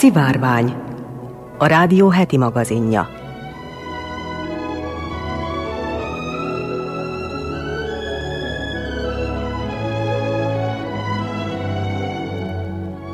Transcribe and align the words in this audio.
Szivárvány, 0.00 0.74
a 1.58 1.66
rádió 1.66 2.08
heti 2.08 2.36
magazinja. 2.36 3.08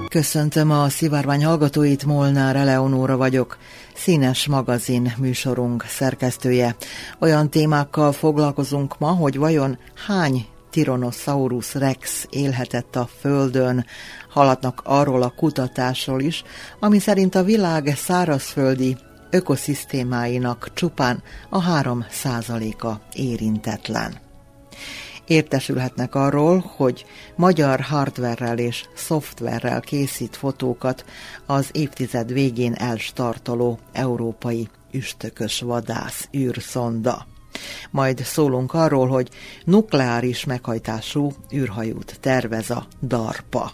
Köszöntöm 0.08 0.70
a 0.70 0.88
szivárvány 0.88 1.44
hallgatóit, 1.44 2.04
Molnár 2.04 2.56
Eleonóra 2.56 3.16
vagyok, 3.16 3.58
színes 3.94 4.46
magazin 4.46 5.12
műsorunk 5.18 5.84
szerkesztője. 5.84 6.76
Olyan 7.18 7.50
témákkal 7.50 8.12
foglalkozunk 8.12 8.98
ma, 8.98 9.08
hogy 9.08 9.38
vajon 9.38 9.78
hány 10.06 10.46
Tyrannosaurus 10.76 11.74
rex 11.74 12.26
élhetett 12.30 12.96
a 12.96 13.08
Földön, 13.20 13.86
haladnak 14.28 14.80
arról 14.84 15.22
a 15.22 15.32
kutatásról 15.36 16.20
is, 16.20 16.42
ami 16.80 16.98
szerint 16.98 17.34
a 17.34 17.42
világ 17.42 17.92
szárazföldi 17.96 18.96
ökoszisztémáinak 19.30 20.70
csupán 20.74 21.22
a 21.48 21.60
3 21.60 22.06
százaléka 22.10 23.00
érintetlen. 23.12 24.14
Értesülhetnek 25.26 26.14
arról, 26.14 26.72
hogy 26.76 27.04
magyar 27.36 27.80
hardverrel 27.80 28.58
és 28.58 28.84
szoftverrel 28.94 29.80
készít 29.80 30.36
fotókat 30.36 31.04
az 31.46 31.68
évtized 31.72 32.32
végén 32.32 32.74
elstartoló 32.74 33.78
európai 33.92 34.68
üstökös 34.90 35.60
vadász 35.60 36.28
űrszonda. 36.36 37.26
Majd 37.90 38.18
szólunk 38.18 38.74
arról, 38.74 39.06
hogy 39.08 39.28
nukleáris 39.64 40.44
meghajtású 40.44 41.32
űrhajót 41.54 42.16
tervez 42.20 42.70
a 42.70 42.86
DARPA. 43.02 43.72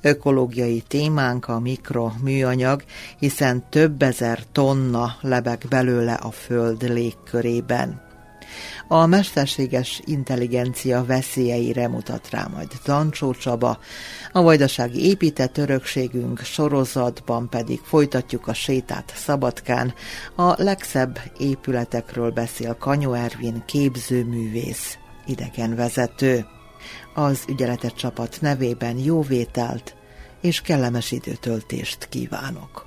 Ökológiai 0.00 0.82
témánk 0.88 1.48
a 1.48 1.60
mikroműanyag, 1.60 2.84
hiszen 3.18 3.64
több 3.70 4.02
ezer 4.02 4.42
tonna 4.52 5.16
lebeg 5.20 5.64
belőle 5.68 6.12
a 6.12 6.30
Föld 6.30 6.82
légkörében. 6.82 8.05
A 8.88 9.06
mesterséges 9.06 10.02
intelligencia 10.04 11.04
veszélyeire 11.04 11.88
mutat 11.88 12.30
rá 12.30 12.46
majd 12.54 12.68
Dancsó 12.84 13.32
Csaba, 13.32 13.78
a 14.32 14.42
vajdasági 14.42 15.06
épített 15.06 15.58
örökségünk 15.58 16.40
sorozatban 16.40 17.48
pedig 17.48 17.80
folytatjuk 17.80 18.46
a 18.46 18.54
sétát 18.54 19.12
Szabadkán, 19.16 19.94
a 20.36 20.62
legszebb 20.62 21.18
épületekről 21.38 22.30
beszél 22.30 22.74
Kanyó 22.74 23.12
Ervin 23.12 23.62
képzőművész, 23.66 24.98
idegenvezető. 25.26 26.46
Az 27.14 27.44
ügyeletet 27.48 27.94
csapat 27.94 28.38
nevében 28.40 28.98
jó 28.98 29.22
vételt 29.22 29.94
és 30.40 30.60
kellemes 30.60 31.12
időtöltést 31.12 32.08
kívánok. 32.08 32.85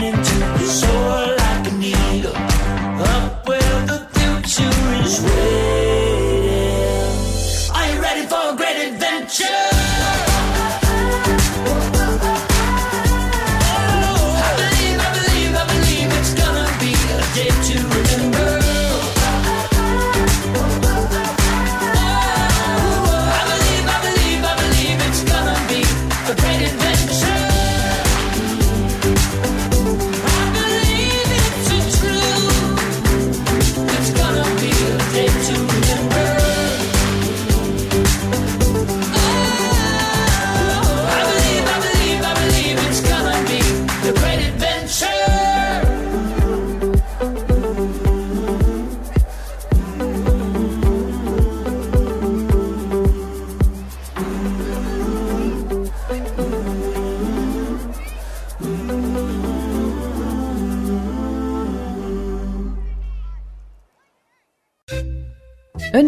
Into 0.00 0.38
the 0.38 0.64
soul 0.64 1.36
like 1.36 1.66
an 1.72 1.82
eagle 1.82 2.32
up 2.36 3.48
where 3.48 3.86
the 3.86 3.98
future 4.12 4.70
is 5.02 5.20
waiting. 5.24 6.38
Are 7.74 7.86
you 7.92 8.00
ready 8.00 8.24
for 8.26 8.52
a 8.52 8.56
great 8.56 8.92
adventure? 8.92 9.67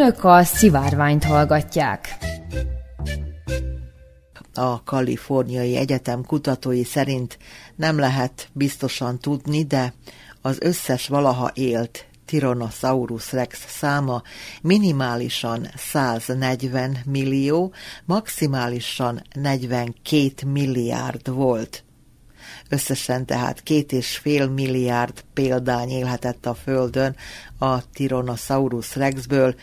Önök 0.00 0.25
a 0.25 0.44
szivárványt 0.44 1.25
hallgatják. 1.25 2.17
A 4.55 4.82
Kaliforniai 4.82 5.76
Egyetem 5.76 6.25
kutatói 6.25 6.85
szerint 6.85 7.38
nem 7.76 7.99
lehet 7.99 8.49
biztosan 8.52 9.19
tudni, 9.19 9.64
de 9.64 9.94
az 10.41 10.56
összes 10.61 11.08
valaha 11.08 11.50
élt 11.55 12.06
Tyrannosaurus 12.25 13.32
rex 13.32 13.64
száma 13.69 14.23
minimálisan 14.62 15.69
140 15.76 16.96
millió, 17.06 17.73
maximálisan 18.05 19.23
42 19.35 20.32
milliárd 20.46 21.31
volt. 21.31 21.85
Összesen 22.69 23.26
tehát 23.26 23.62
két 23.62 23.93
és 23.93 24.17
fél 24.17 24.49
milliárd 24.49 25.25
példány 25.35 25.88
élhetett 25.88 26.46
a 26.46 26.55
Földön 26.55 27.17
a 27.58 27.91
Tyrannosaurus 27.91 28.96
rexből, 28.96 29.55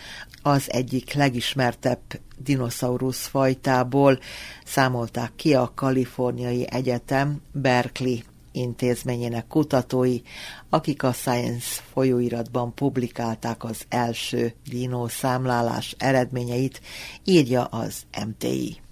az 0.48 0.72
egyik 0.72 1.14
legismertebb 1.14 2.00
dinoszaurusz 2.38 3.28
fajtából, 3.28 4.20
számolták 4.66 5.32
ki 5.36 5.54
a 5.54 5.72
Kaliforniai 5.76 6.68
Egyetem 6.72 7.42
Berkeley 7.52 8.18
intézményének 8.52 9.48
kutatói, 9.48 10.20
akik 10.70 11.04
a 11.04 11.12
Science 11.12 11.82
folyóiratban 11.94 12.74
publikálták 12.74 13.64
az 13.64 13.82
első 13.90 14.54
dino 14.70 15.08
számlálás 15.08 15.96
eredményeit, 15.98 16.82
írja 17.24 17.64
az 17.64 18.06
MTI. 18.28 18.87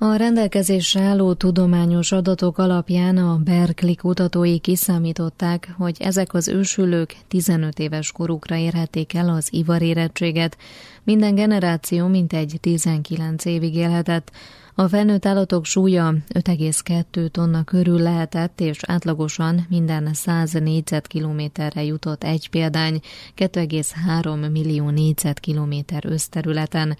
A 0.00 0.14
rendelkezésre 0.14 1.00
álló 1.00 1.32
tudományos 1.32 2.12
adatok 2.12 2.58
alapján 2.58 3.16
a 3.16 3.36
Berkeley 3.44 3.94
kutatói 3.94 4.58
kiszámították, 4.58 5.74
hogy 5.76 5.96
ezek 6.00 6.34
az 6.34 6.48
ősülők 6.48 7.16
15 7.28 7.78
éves 7.78 8.12
korukra 8.12 8.56
érhették 8.56 9.14
el 9.14 9.28
az 9.28 9.48
ivarérettséget, 9.50 10.56
minden 11.04 11.34
generáció 11.34 12.06
mintegy 12.06 12.58
19 12.60 13.44
évig 13.44 13.74
élhetett, 13.74 14.30
a 14.74 14.88
felnőtt 14.88 15.26
állatok 15.26 15.64
súlya 15.64 16.14
5,2 16.34 17.30
tonna 17.30 17.64
körül 17.64 17.98
lehetett, 17.98 18.60
és 18.60 18.78
átlagosan 18.86 19.66
minden 19.68 20.14
100 20.14 20.52
négyzetkilométerre 20.52 21.84
jutott 21.84 22.24
egy 22.24 22.50
példány 22.50 23.00
2,3 23.36 24.50
millió 24.50 24.90
négyzetkilométer 24.90 26.04
összterületen. 26.06 26.96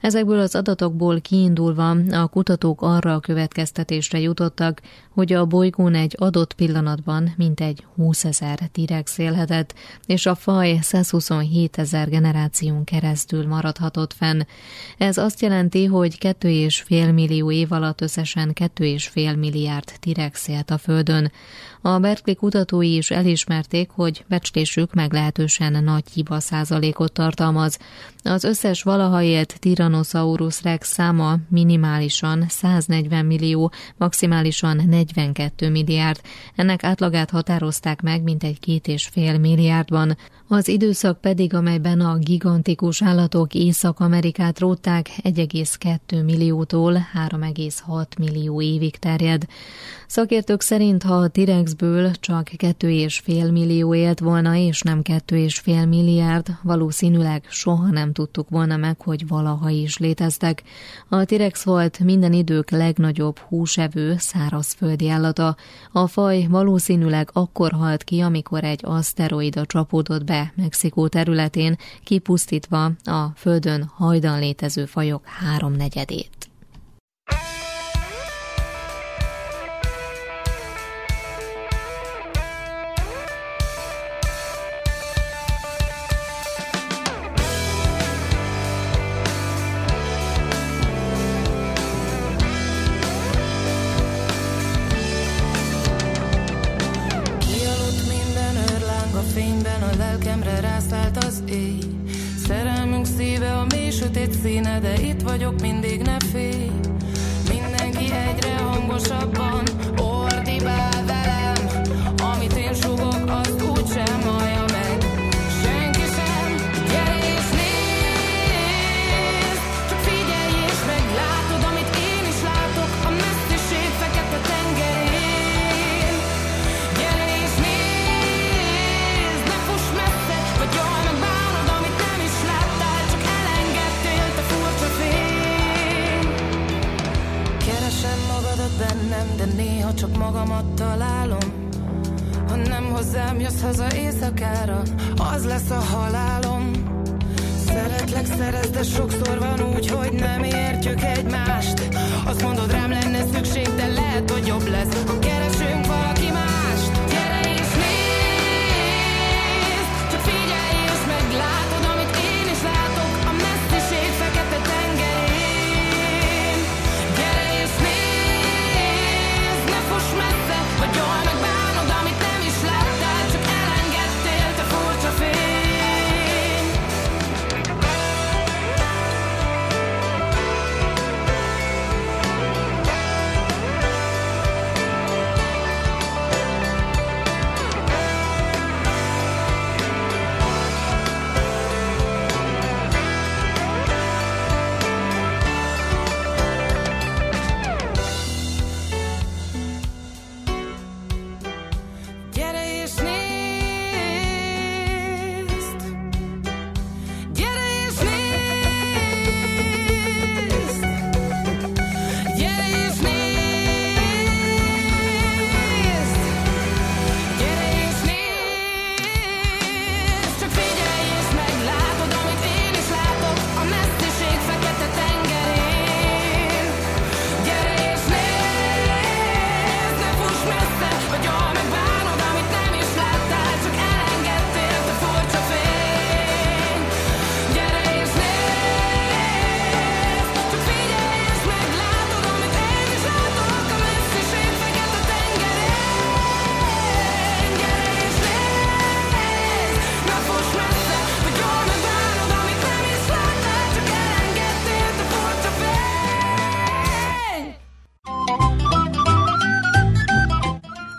Ezekből 0.00 0.40
az 0.40 0.54
adatokból 0.54 1.20
kiindulva 1.20 1.90
a 2.10 2.26
kutatók 2.26 2.82
arra 2.82 3.14
a 3.14 3.20
következtetésre 3.20 4.20
jutottak, 4.20 4.80
hogy 5.10 5.32
a 5.32 5.46
bolygón 5.46 5.94
egy 5.94 6.14
adott 6.18 6.54
pillanatban 6.54 7.34
mintegy 7.36 7.84
20 7.94 8.24
ezer 8.24 8.58
T-rex 8.72 9.18
élhetett, 9.18 9.74
és 10.06 10.26
a 10.26 10.34
faj 10.34 10.78
127 10.82 11.78
ezer 11.78 12.08
generáción 12.08 12.84
keresztül 12.84 13.46
maradhatott 13.46 14.12
fenn. 14.12 14.40
Ez 14.98 15.16
azt 15.16 15.40
jelenti, 15.40 15.84
hogy 15.84 16.18
2,5 16.18 17.14
millió 17.14 17.50
év 17.50 17.72
alatt 17.72 18.00
összesen 18.00 18.52
2,5 18.54 19.38
milliárd 19.38 19.92
T-rex 20.00 20.48
élt 20.48 20.70
a 20.70 20.78
Földön. 20.78 21.32
A 21.86 21.98
Berkeley 21.98 22.36
kutatói 22.36 22.96
is 22.96 23.10
elismerték, 23.10 23.90
hogy 23.90 24.24
becslésük 24.28 24.94
meglehetősen 24.94 25.84
nagy 25.84 26.04
hiba 26.14 26.40
százalékot 26.40 27.12
tartalmaz. 27.12 27.78
Az 28.22 28.44
összes 28.44 28.82
valaha 28.82 29.22
élt 29.22 29.60
Tyrannosaurus 29.60 30.62
rex 30.62 30.92
száma 30.92 31.36
minimálisan 31.48 32.44
140 32.48 33.26
millió, 33.26 33.72
maximálisan 33.96 34.82
42 34.88 35.70
milliárd. 35.70 36.20
Ennek 36.56 36.84
átlagát 36.84 37.30
határozták 37.30 38.02
meg 38.02 38.22
mintegy 38.22 38.60
két 38.60 38.86
és 38.86 39.06
fél 39.06 39.38
milliárdban. 39.38 40.16
Az 40.48 40.68
időszak 40.68 41.20
pedig, 41.20 41.54
amelyben 41.54 42.00
a 42.00 42.18
gigantikus 42.18 43.02
állatok 43.02 43.54
Észak-Amerikát 43.54 44.58
rótták 44.58 45.08
1,2 45.22 46.24
milliótól 46.24 47.06
3,6 47.28 48.18
millió 48.18 48.62
évig 48.62 48.96
terjed. 48.96 49.46
Szakértők 50.06 50.60
szerint, 50.60 51.02
ha 51.02 51.14
a 51.14 51.28
T-rexből 51.28 52.10
csak 52.12 52.48
2,5 52.56 53.52
millió 53.52 53.94
élt 53.94 54.18
volna, 54.18 54.54
és 54.54 54.82
nem 54.82 55.00
2,5 55.02 55.88
milliárd, 55.88 56.46
valószínűleg 56.62 57.44
soha 57.48 57.90
nem 57.90 58.12
tudtuk 58.12 58.48
volna 58.48 58.76
meg, 58.76 59.00
hogy 59.00 59.28
valaha 59.28 59.68
is 59.68 59.98
léteztek. 59.98 60.62
A 61.08 61.24
T-rex 61.24 61.64
volt 61.64 61.98
minden 61.98 62.32
idők 62.32 62.70
legnagyobb 62.70 63.38
húsevő 63.38 64.14
szárazföldi 64.18 65.08
állata. 65.08 65.56
A 65.92 66.06
faj 66.06 66.46
valószínűleg 66.50 67.30
akkor 67.32 67.72
halt 67.72 68.04
ki, 68.04 68.20
amikor 68.20 68.64
egy 68.64 68.80
aszteroida 68.82 69.66
csapódott 69.66 70.24
be 70.24 70.35
Mexikó 70.54 71.08
területén, 71.08 71.76
kipusztítva 72.04 72.84
a 73.04 73.32
Földön 73.36 73.90
hajdan 73.94 74.38
létező 74.38 74.84
fajok 74.84 75.26
háromnegyedét. 75.26 76.55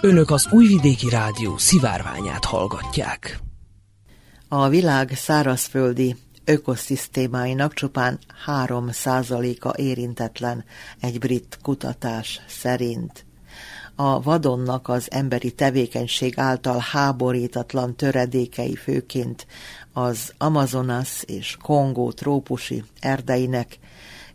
Önök 0.08 0.32
az 0.32 0.48
Újvidéki 0.52 1.10
Rádió 1.10 1.58
szivárványát 1.58 2.46
hallgatják. 2.46 3.40
A 4.48 4.68
világ 4.68 5.12
szárazföldi 5.16 6.16
ökoszisztémáinak 6.46 7.74
csupán 7.74 8.20
3 8.46 8.90
a 9.60 9.74
érintetlen 9.76 10.66
egy 11.00 11.20
brit 11.20 11.60
kutatás 11.62 12.42
szerint. 12.48 13.26
A 13.96 14.22
vadonnak 14.22 14.88
az 14.88 15.12
emberi 15.12 15.52
tevékenység 15.52 16.40
által 16.40 16.86
háborítatlan 16.92 17.96
töredékei 17.96 18.76
főként 18.76 19.48
az 19.94 20.34
Amazonas 20.38 21.24
és 21.26 21.58
Kongó 21.62 22.12
trópusi 22.12 22.84
erdeinek, 23.00 23.80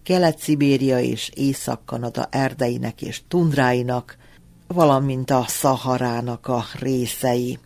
Kelet-Szibéria 0.02 1.00
és 1.00 1.30
Észak-Kanada 1.34 2.28
erdeinek 2.30 3.02
és 3.02 3.22
tundráinak, 3.28 4.20
valamint 4.72 5.30
a 5.30 5.44
Szaharának 5.46 6.46
a 6.46 6.64
részei. 6.78 7.58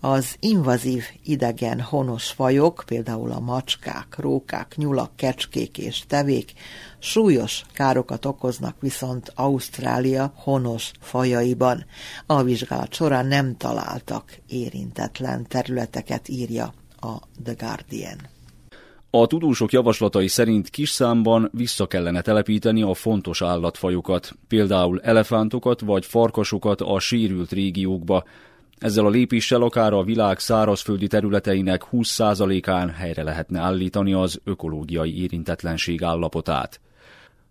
Az 0.00 0.36
invazív 0.40 1.04
idegen 1.24 1.80
honos 1.80 2.30
fajok, 2.30 2.82
például 2.86 3.32
a 3.32 3.40
macskák, 3.40 4.16
rókák, 4.18 4.74
nyulak, 4.76 5.16
kecskék 5.16 5.78
és 5.78 6.02
tevék 6.06 6.52
súlyos 6.98 7.64
károkat 7.72 8.24
okoznak 8.24 8.80
viszont 8.80 9.32
Ausztrália 9.34 10.32
honos 10.36 10.90
fajaiban. 11.00 11.84
A 12.26 12.42
vizsgálat 12.42 12.94
során 12.94 13.26
nem 13.26 13.56
találtak 13.56 14.38
érintetlen 14.46 15.46
területeket, 15.48 16.28
írja 16.28 16.74
a 17.00 17.16
The 17.44 17.54
Guardian. 17.58 18.37
A 19.10 19.26
tudósok 19.26 19.72
javaslatai 19.72 20.28
szerint 20.28 20.68
kis 20.68 20.90
számban 20.90 21.50
vissza 21.52 21.86
kellene 21.86 22.20
telepíteni 22.20 22.82
a 22.82 22.94
fontos 22.94 23.42
állatfajokat, 23.42 24.32
például 24.48 25.00
elefántokat 25.00 25.80
vagy 25.80 26.06
farkasokat 26.06 26.80
a 26.80 26.98
sérült 26.98 27.52
régiókba. 27.52 28.24
Ezzel 28.78 29.06
a 29.06 29.08
lépéssel 29.08 29.62
akár 29.62 29.92
a 29.92 30.02
világ 30.02 30.38
szárazföldi 30.38 31.06
területeinek 31.06 31.86
20%-án 31.92 32.90
helyre 32.90 33.22
lehetne 33.22 33.60
állítani 33.60 34.12
az 34.12 34.40
ökológiai 34.44 35.22
érintetlenség 35.22 36.02
állapotát. 36.02 36.80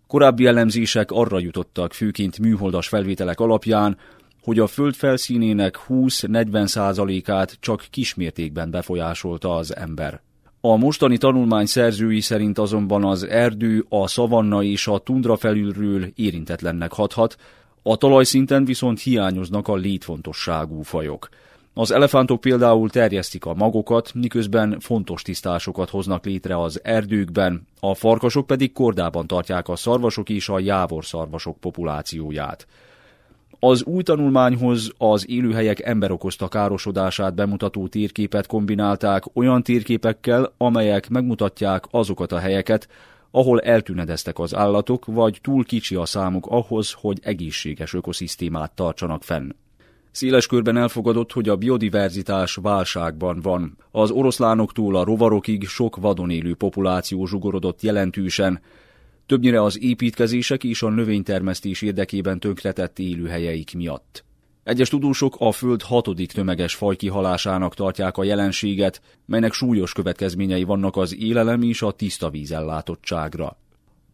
Korábbi 0.06 0.46
elemzések 0.46 1.10
arra 1.10 1.38
jutottak 1.38 1.92
főként 1.92 2.38
műholdas 2.38 2.88
felvételek 2.88 3.40
alapján, 3.40 3.96
hogy 4.42 4.58
a 4.58 4.66
föld 4.66 4.94
felszínének 4.94 5.84
20-40%-át 5.88 7.56
csak 7.60 7.86
kismértékben 7.90 8.70
befolyásolta 8.70 9.54
az 9.54 9.76
ember. 9.76 10.20
A 10.60 10.76
mostani 10.76 11.16
tanulmány 11.18 11.66
szerzői 11.66 12.20
szerint 12.20 12.58
azonban 12.58 13.04
az 13.04 13.24
erdő, 13.24 13.84
a 13.88 14.06
szavanna 14.06 14.62
és 14.62 14.86
a 14.86 14.98
tundra 14.98 15.36
felülről 15.36 16.06
érintetlennek 16.14 16.92
hathat, 16.92 17.36
a 17.82 17.96
talajszinten 17.96 18.64
viszont 18.64 19.00
hiányoznak 19.00 19.68
a 19.68 19.74
létfontosságú 19.74 20.82
fajok. 20.82 21.28
Az 21.74 21.90
elefántok 21.90 22.40
például 22.40 22.90
terjesztik 22.90 23.44
a 23.44 23.54
magokat, 23.54 24.14
miközben 24.14 24.76
fontos 24.80 25.22
tisztásokat 25.22 25.90
hoznak 25.90 26.24
létre 26.24 26.60
az 26.60 26.80
erdőkben, 26.84 27.66
a 27.80 27.94
farkasok 27.94 28.46
pedig 28.46 28.72
kordában 28.72 29.26
tartják 29.26 29.68
a 29.68 29.76
szarvasok 29.76 30.28
és 30.28 30.48
a 30.48 30.58
jávor 30.58 31.04
szarvasok 31.04 31.58
populációját. 31.58 32.66
Az 33.60 33.84
új 33.84 34.02
tanulmányhoz 34.02 34.92
az 34.98 35.28
élőhelyek 35.28 35.80
ember 35.80 36.10
okozta 36.10 36.48
károsodását 36.48 37.34
bemutató 37.34 37.88
térképet 37.88 38.46
kombinálták 38.46 39.22
olyan 39.32 39.62
térképekkel, 39.62 40.52
amelyek 40.56 41.08
megmutatják 41.08 41.84
azokat 41.90 42.32
a 42.32 42.38
helyeket, 42.38 42.88
ahol 43.30 43.60
eltűnedeztek 43.60 44.38
az 44.38 44.54
állatok, 44.54 45.04
vagy 45.06 45.38
túl 45.42 45.64
kicsi 45.64 45.94
a 45.94 46.04
számuk 46.04 46.46
ahhoz, 46.46 46.92
hogy 46.92 47.18
egészséges 47.22 47.94
ökoszisztémát 47.94 48.72
tartsanak 48.72 49.22
fenn. 49.22 49.50
Széles 50.10 50.46
körben 50.46 50.76
elfogadott, 50.76 51.32
hogy 51.32 51.48
a 51.48 51.56
biodiverzitás 51.56 52.54
válságban 52.54 53.40
van. 53.42 53.76
Az 53.90 54.10
oroszlánoktól 54.10 54.96
a 54.96 55.04
rovarokig 55.04 55.66
sok 55.66 55.96
vadon 55.96 56.30
élő 56.30 56.54
populáció 56.54 57.26
zsugorodott 57.26 57.82
jelentősen, 57.82 58.60
többnyire 59.28 59.62
az 59.62 59.82
építkezések 59.82 60.64
és 60.64 60.82
a 60.82 60.88
növénytermesztés 60.88 61.82
érdekében 61.82 62.40
tönkretett 62.40 62.98
élőhelyeik 62.98 63.74
miatt. 63.74 64.24
Egyes 64.64 64.88
tudósok 64.88 65.36
a 65.38 65.52
Föld 65.52 65.82
hatodik 65.82 66.32
tömeges 66.32 66.74
fajkihalásának 66.74 67.74
tartják 67.74 68.16
a 68.16 68.24
jelenséget, 68.24 69.00
melynek 69.26 69.52
súlyos 69.52 69.92
következményei 69.92 70.62
vannak 70.62 70.96
az 70.96 71.16
élelem 71.16 71.62
és 71.62 71.82
a 71.82 71.90
tiszta 71.90 72.30
vízellátottságra. 72.30 73.56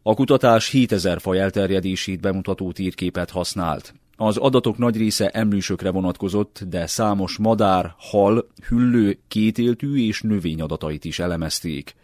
A 0.02 0.14
kutatás 0.14 0.71
7000 0.71 1.21
faj 1.21 1.40
elterjedését 1.40 2.21
bemutató 2.21 2.73
térképet 2.73 3.30
használt. 3.30 3.94
Az 4.16 4.37
adatok 4.37 4.78
nagy 4.78 4.97
része 4.97 5.28
emlősökre 5.28 5.90
vonatkozott, 5.90 6.61
de 6.68 6.87
számos 6.87 7.37
madár, 7.38 7.94
hal, 7.99 8.47
hüllő, 8.68 9.18
kétéltű 9.28 10.06
és 10.06 10.21
növényadatait 10.21 11.04
is 11.04 11.18
elemezték. 11.18 11.94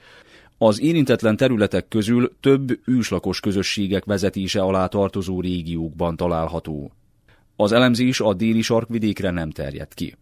Az 0.63 0.81
érintetlen 0.81 1.37
területek 1.37 1.89
közül 1.89 2.33
több 2.41 2.81
őslakos 2.85 3.41
közösségek 3.41 4.05
vezetése 4.05 4.61
alá 4.61 4.87
tartozó 4.87 5.41
régiókban 5.41 6.17
található. 6.17 6.93
Az 7.57 7.73
elemzés 7.73 8.21
a 8.21 8.35
déli 8.35 8.63
sarkvidékre 8.63 9.31
nem 9.31 9.51
terjed 9.51 9.95
ki. 9.95 10.17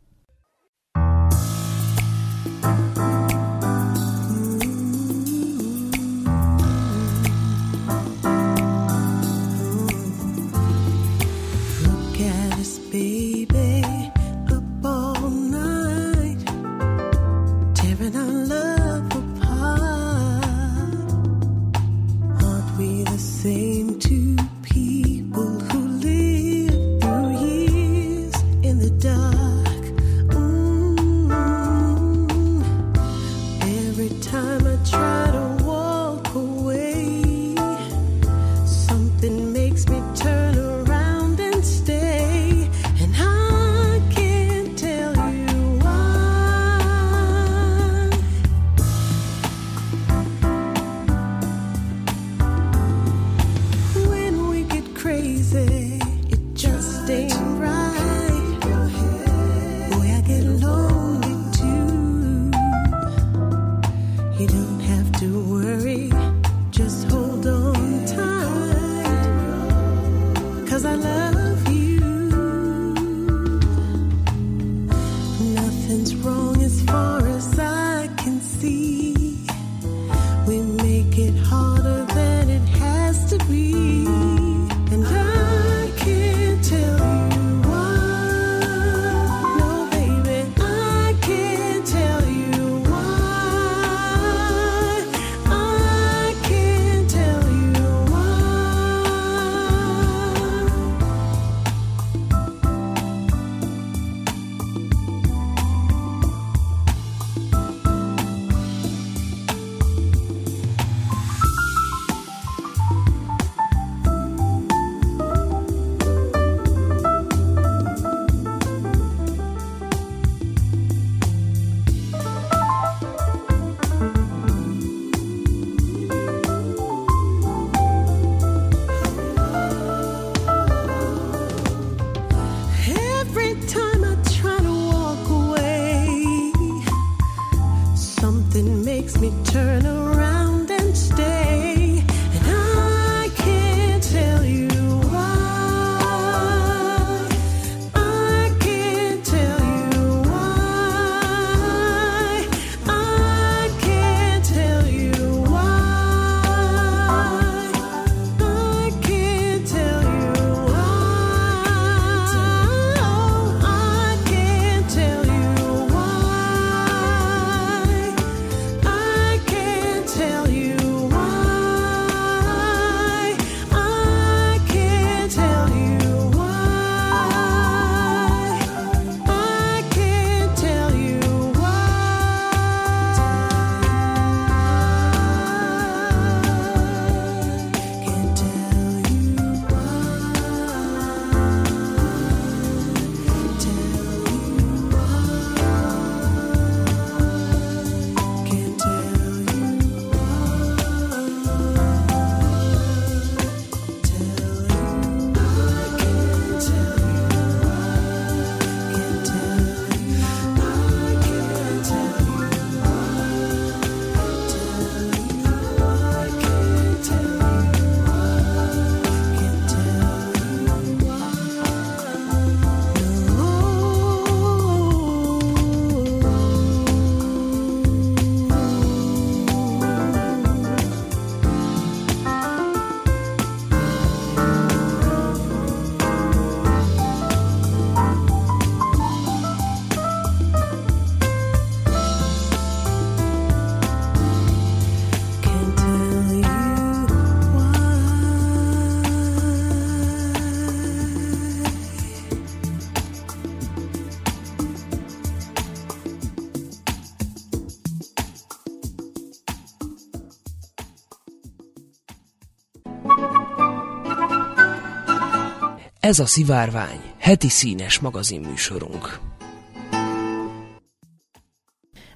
Ez 266.00 266.19
a 266.19 266.26
Szivárvány, 266.26 267.00
heti 267.19 267.49
színes 267.49 267.99
magazinműsorunk. 267.99 269.19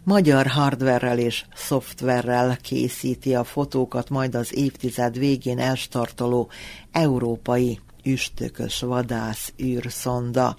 Magyar 0.05 0.47
hardverrel 0.47 1.19
és 1.19 1.45
szoftverrel 1.55 2.57
készíti 2.57 3.35
a 3.35 3.45
fotókat 3.45 4.09
majd 4.09 4.35
az 4.35 4.57
évtized 4.57 5.19
végén 5.19 5.59
elstartoló 5.59 6.51
európai 6.93 7.81
üstökös 8.05 8.81
vadász 8.81 9.53
űrszonda. 9.63 10.57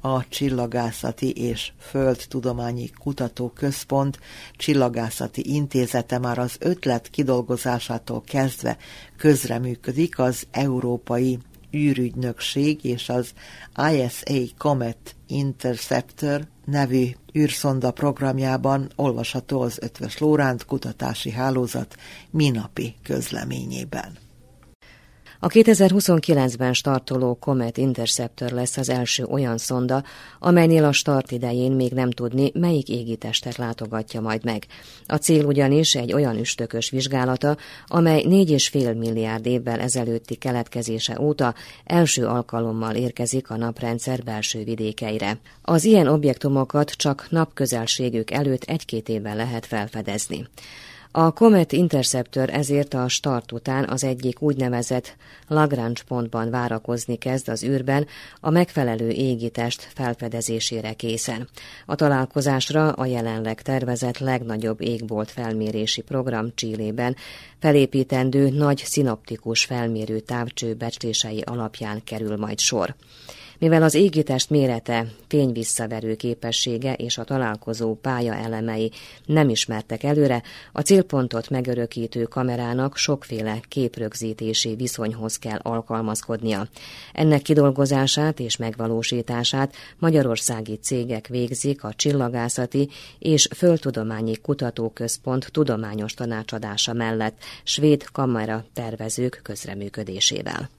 A 0.00 0.28
Csillagászati 0.28 1.30
és 1.30 1.72
Földtudományi 1.78 2.90
Kutatóközpont 2.90 4.18
Csillagászati 4.56 5.54
Intézete 5.54 6.18
már 6.18 6.38
az 6.38 6.56
ötlet 6.58 7.08
kidolgozásától 7.08 8.22
kezdve 8.26 8.76
közreműködik 9.16 10.18
az 10.18 10.46
európai 10.50 11.38
űrügynökség 11.74 12.84
és 12.84 13.08
az 13.08 13.32
ISA 13.92 14.54
Comet 14.58 15.14
Interceptor 15.26 16.46
nevű 16.64 17.06
űrszonda 17.38 17.90
programjában 17.90 18.92
olvasható 18.96 19.60
az 19.60 19.78
Ötves 19.80 20.18
Lóránt 20.18 20.64
kutatási 20.64 21.30
hálózat 21.30 21.96
minapi 22.30 22.94
közleményében. 23.02 24.23
A 25.44 25.46
2029-ben 25.46 26.72
startoló 26.72 27.34
Comet 27.34 27.76
Interceptor 27.76 28.50
lesz 28.50 28.76
az 28.76 28.88
első 28.88 29.24
olyan 29.24 29.58
szonda, 29.58 30.02
amelynél 30.38 30.84
a 30.84 30.92
start 30.92 31.30
idején 31.30 31.72
még 31.72 31.92
nem 31.92 32.10
tudni, 32.10 32.50
melyik 32.54 32.88
égitestet 32.88 33.56
látogatja 33.56 34.20
majd 34.20 34.44
meg. 34.44 34.66
A 35.06 35.16
cél 35.16 35.44
ugyanis 35.44 35.94
egy 35.94 36.12
olyan 36.12 36.38
üstökös 36.38 36.90
vizsgálata, 36.90 37.56
amely 37.86 38.22
4,5 38.28 38.98
milliárd 38.98 39.46
évvel 39.46 39.80
ezelőtti 39.80 40.34
keletkezése 40.34 41.20
óta 41.20 41.54
első 41.84 42.26
alkalommal 42.26 42.94
érkezik 42.94 43.50
a 43.50 43.56
naprendszer 43.56 44.22
belső 44.22 44.64
vidékeire. 44.64 45.38
Az 45.62 45.84
ilyen 45.84 46.06
objektumokat 46.06 46.90
csak 46.90 47.26
napközelségük 47.30 48.30
előtt 48.30 48.62
egy-két 48.64 49.08
évben 49.08 49.36
lehet 49.36 49.66
felfedezni. 49.66 50.48
A 51.16 51.32
Comet 51.32 51.72
Interceptor 51.72 52.50
ezért 52.50 52.94
a 52.94 53.08
start 53.08 53.52
után 53.52 53.88
az 53.88 54.04
egyik 54.04 54.40
úgynevezett 54.42 55.16
Lagrange 55.48 56.00
pontban 56.08 56.50
várakozni 56.50 57.16
kezd 57.16 57.48
az 57.48 57.64
űrben 57.64 58.06
a 58.40 58.50
megfelelő 58.50 59.08
égitest 59.08 59.88
felfedezésére 59.94 60.92
készen. 60.92 61.48
A 61.86 61.94
találkozásra 61.94 62.92
a 62.92 63.06
jelenleg 63.06 63.62
tervezett 63.62 64.18
legnagyobb 64.18 64.80
égbolt 64.80 65.30
felmérési 65.30 66.02
program 66.02 66.52
Csillében 66.54 67.16
felépítendő 67.58 68.48
nagy 68.50 68.82
szinoptikus 68.84 69.64
felmérő 69.64 70.20
távcső 70.20 70.74
becslései 70.74 71.40
alapján 71.40 72.04
kerül 72.04 72.36
majd 72.36 72.58
sor. 72.58 72.94
Mivel 73.64 73.82
az 73.82 73.94
égitest 73.94 74.50
mérete, 74.50 75.06
fényvisszaverő 75.28 76.14
képessége 76.14 76.92
és 76.92 77.18
a 77.18 77.24
találkozó 77.24 77.94
pálya 77.94 78.34
elemei 78.34 78.90
nem 79.26 79.48
ismertek 79.48 80.02
előre, 80.02 80.42
a 80.72 80.80
célpontot 80.80 81.50
megörökítő 81.50 82.22
kamerának 82.22 82.96
sokféle 82.96 83.60
képrögzítési 83.68 84.74
viszonyhoz 84.74 85.38
kell 85.38 85.58
alkalmazkodnia. 85.62 86.68
Ennek 87.12 87.42
kidolgozását 87.42 88.40
és 88.40 88.56
megvalósítását 88.56 89.74
magyarországi 89.98 90.78
cégek 90.82 91.26
végzik 91.26 91.84
a 91.84 91.94
Csillagászati 91.94 92.88
és 93.18 93.48
Földtudományi 93.56 94.36
Kutatóközpont 94.36 95.48
tudományos 95.52 96.14
tanácsadása 96.14 96.92
mellett 96.92 97.36
svéd 97.62 98.04
kamera 98.12 98.64
tervezők 98.72 99.40
közreműködésével. 99.42 100.70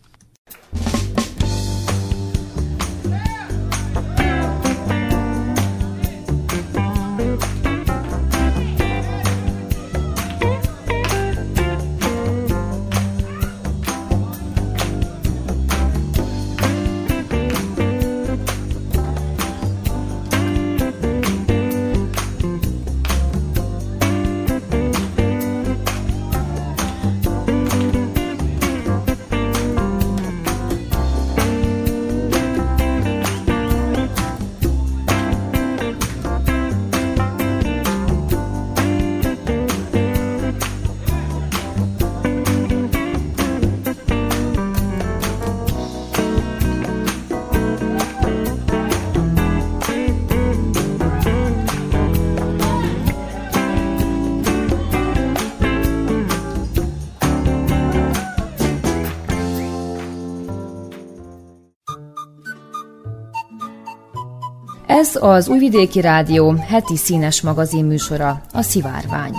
Ez 65.06 65.16
az 65.16 65.48
Újvidéki 65.48 66.02
Rádió 66.02 66.52
heti 66.52 66.96
színes 66.98 67.42
magazin 67.42 67.86
műsora, 67.86 68.42
a 68.54 68.62
Szivárvány. 68.62 69.36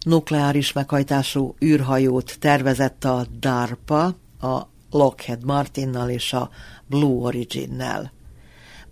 Nukleáris 0.00 0.72
meghajtású 0.72 1.54
űrhajót 1.64 2.36
tervezett 2.38 3.04
a 3.04 3.26
DARPA, 3.38 4.04
a 4.40 4.68
Lockheed 4.90 5.44
Martinnal 5.44 6.08
és 6.08 6.32
a 6.32 6.50
Blue 6.86 7.24
Origin-nel. 7.24 8.12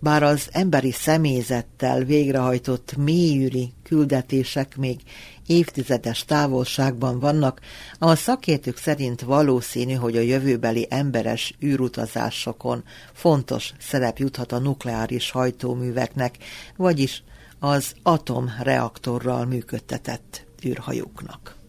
Bár 0.05 0.23
az 0.23 0.47
emberi 0.51 0.91
személyzettel 0.91 2.03
végrehajtott 2.03 2.95
mélyűri 2.97 3.73
küldetések 3.83 4.77
még 4.77 4.99
évtizedes 5.45 6.25
távolságban 6.25 7.19
vannak, 7.19 7.59
a 7.99 8.15
szakértők 8.15 8.77
szerint 8.77 9.21
valószínű, 9.21 9.93
hogy 9.93 10.17
a 10.17 10.21
jövőbeli 10.21 10.87
emberes 10.89 11.53
űrutazásokon 11.63 12.83
fontos 13.13 13.73
szerep 13.79 14.17
juthat 14.17 14.51
a 14.51 14.59
nukleáris 14.59 15.31
hajtóműveknek, 15.31 16.37
vagyis 16.77 17.23
az 17.59 17.93
atomreaktorral 18.03 19.45
működtetett 19.45 20.45
űrhajóknak. 20.65 21.64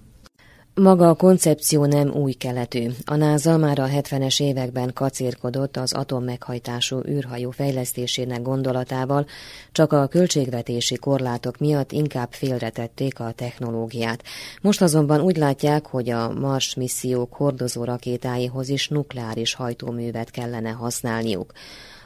Maga 0.80 1.08
a 1.08 1.14
koncepció 1.14 1.84
nem 1.84 2.10
új 2.14 2.32
keletű. 2.32 2.88
A 3.04 3.14
NASA 3.14 3.56
már 3.56 3.78
a 3.78 3.86
70-es 3.86 4.42
években 4.42 4.92
kacérkodott 4.94 5.76
az 5.76 5.92
atommeghajtású 5.92 7.00
űrhajó 7.08 7.50
fejlesztésének 7.50 8.42
gondolatával, 8.42 9.26
csak 9.72 9.92
a 9.92 10.06
költségvetési 10.06 10.96
korlátok 10.96 11.58
miatt 11.58 11.92
inkább 11.92 12.32
félretették 12.32 13.20
a 13.20 13.32
technológiát. 13.32 14.22
Most 14.60 14.82
azonban 14.82 15.20
úgy 15.20 15.36
látják, 15.36 15.86
hogy 15.86 16.10
a 16.10 16.32
Mars 16.32 16.74
missziók 16.74 17.34
hordozó 17.34 17.84
rakétáihoz 17.84 18.68
is 18.68 18.88
nukleáris 18.88 19.54
hajtóművet 19.54 20.30
kellene 20.30 20.70
használniuk. 20.70 21.52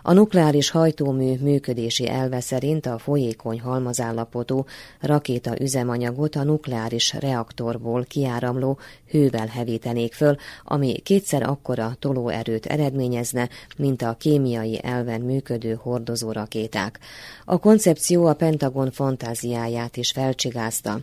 A 0.02 0.12
nukleáris 0.12 0.70
hajtómű 0.70 1.34
működési 1.40 2.08
elve 2.08 2.40
szerint 2.40 2.86
a 2.86 2.98
folyékony 2.98 3.60
halmazállapotú 3.60 4.64
rakéta 5.00 5.60
üzemanyagot 5.60 6.36
a 6.36 6.42
nukleáris 6.42 7.12
reaktorból 7.12 8.04
kiáramló 8.04 8.78
hővel 9.10 9.46
hevítenék 9.46 10.12
föl, 10.12 10.36
ami 10.64 10.92
kétszer 10.92 11.42
akkora 11.42 11.96
tolóerőt 11.98 12.66
eredményezne, 12.66 13.48
mint 13.76 14.02
a 14.02 14.16
kémiai 14.18 14.80
elven 14.82 15.20
működő 15.20 15.78
hordozó 15.82 16.32
rakéták. 16.32 16.98
A 17.44 17.58
koncepció 17.58 18.26
a 18.26 18.34
Pentagon 18.34 18.90
fantáziáját 18.90 19.96
is 19.96 20.10
felcsigázta. 20.10 21.00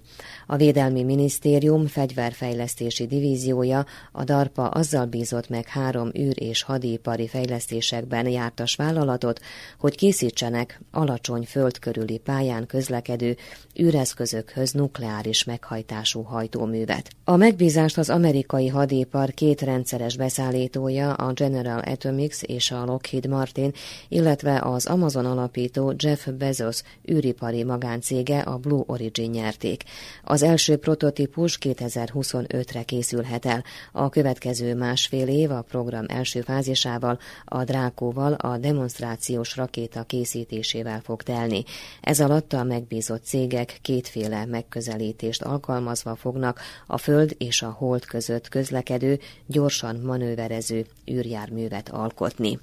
A 0.48 0.56
Védelmi 0.56 1.04
Minisztérium 1.04 1.88
fegyverfejlesztési 1.88 3.08
divíziója 3.08 3.86
a 4.12 4.24
DARPA 4.24 4.68
azzal 4.70 5.06
bízott 5.06 5.50
meg 5.50 5.68
három 5.68 6.12
űr- 6.18 6.40
és 6.40 6.64
hadipari 6.64 7.28
fejlesztésekben 7.28 8.28
jártas 8.28 8.76
vállalatot, 8.88 9.39
hogy 9.80 9.95
készítsenek 9.95 10.82
alacsony 10.91 11.43
föld 11.43 11.80
pályán 12.23 12.65
közlekedő 12.65 13.38
űreszközökhöz 13.80 14.71
nukleáris 14.71 15.43
meghajtású 15.43 16.21
hajtóművet. 16.21 17.10
A 17.23 17.36
megbízást 17.36 17.97
az 17.97 18.10
amerikai 18.10 18.67
hadipar 18.67 19.34
két 19.34 19.62
rendszeres 19.62 20.17
beszállítója, 20.17 21.13
a 21.13 21.34
General 21.34 21.80
Atomics 21.80 22.41
és 22.41 22.71
a 22.71 22.86
Lockheed 22.86 23.28
Martin, 23.28 23.71
illetve 24.08 24.62
az 24.63 24.86
Amazon 24.86 25.26
alapító 25.26 25.93
Jeff 25.97 26.28
Bezos 26.28 26.82
űripari 27.12 27.63
magáncége 27.63 28.39
a 28.39 28.58
Blue 28.58 28.84
Origin 28.86 29.30
nyerték. 29.30 29.84
Az 30.23 30.43
első 30.43 30.78
prototípus 30.78 31.58
2025-re 31.62 32.84
készülhet 32.84 33.45
el. 33.45 33.63
A 33.91 34.10
következő 34.10 34.76
másfél 34.76 35.28
év 35.28 35.52
a 35.52 35.62
program 35.62 36.06
első 36.08 36.41
fázisával, 36.41 37.19
a 37.45 37.63
Drákóval, 37.63 38.34
a 38.34 38.58
demonstrációs 38.78 39.56
rakéta 39.56 40.04
készítésével 40.04 41.02
fog 41.04 41.24
telni. 41.24 41.63
Ez 42.02 42.20
alatt 42.20 42.54
a 42.54 42.63
megbízott 42.63 43.24
cégek 43.24 43.80
kétféle 43.82 44.46
megközelítést 44.46 45.42
alkalmazva 45.42 46.16
fognak 46.16 46.60
a 46.88 46.98
Föld 46.98 47.36
és 47.38 47.62
a 47.62 47.70
Hold 47.70 48.06
között 48.06 48.48
közlekedő, 48.48 49.20
gyorsan 49.46 49.96
manőverező 49.96 50.86
űrjárművet 51.12 51.90
alkotni. 51.90 52.60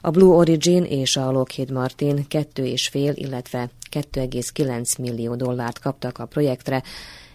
A 0.00 0.10
Blue 0.10 0.36
Origin 0.36 0.84
és 0.84 1.16
a 1.16 1.30
Lockheed 1.30 1.70
Martin 1.70 2.26
2,5, 2.28 3.12
illetve 3.14 3.70
2,9 3.90 4.98
millió 4.98 5.34
dollárt 5.34 5.78
kaptak 5.78 6.18
a 6.18 6.26
projektre, 6.26 6.82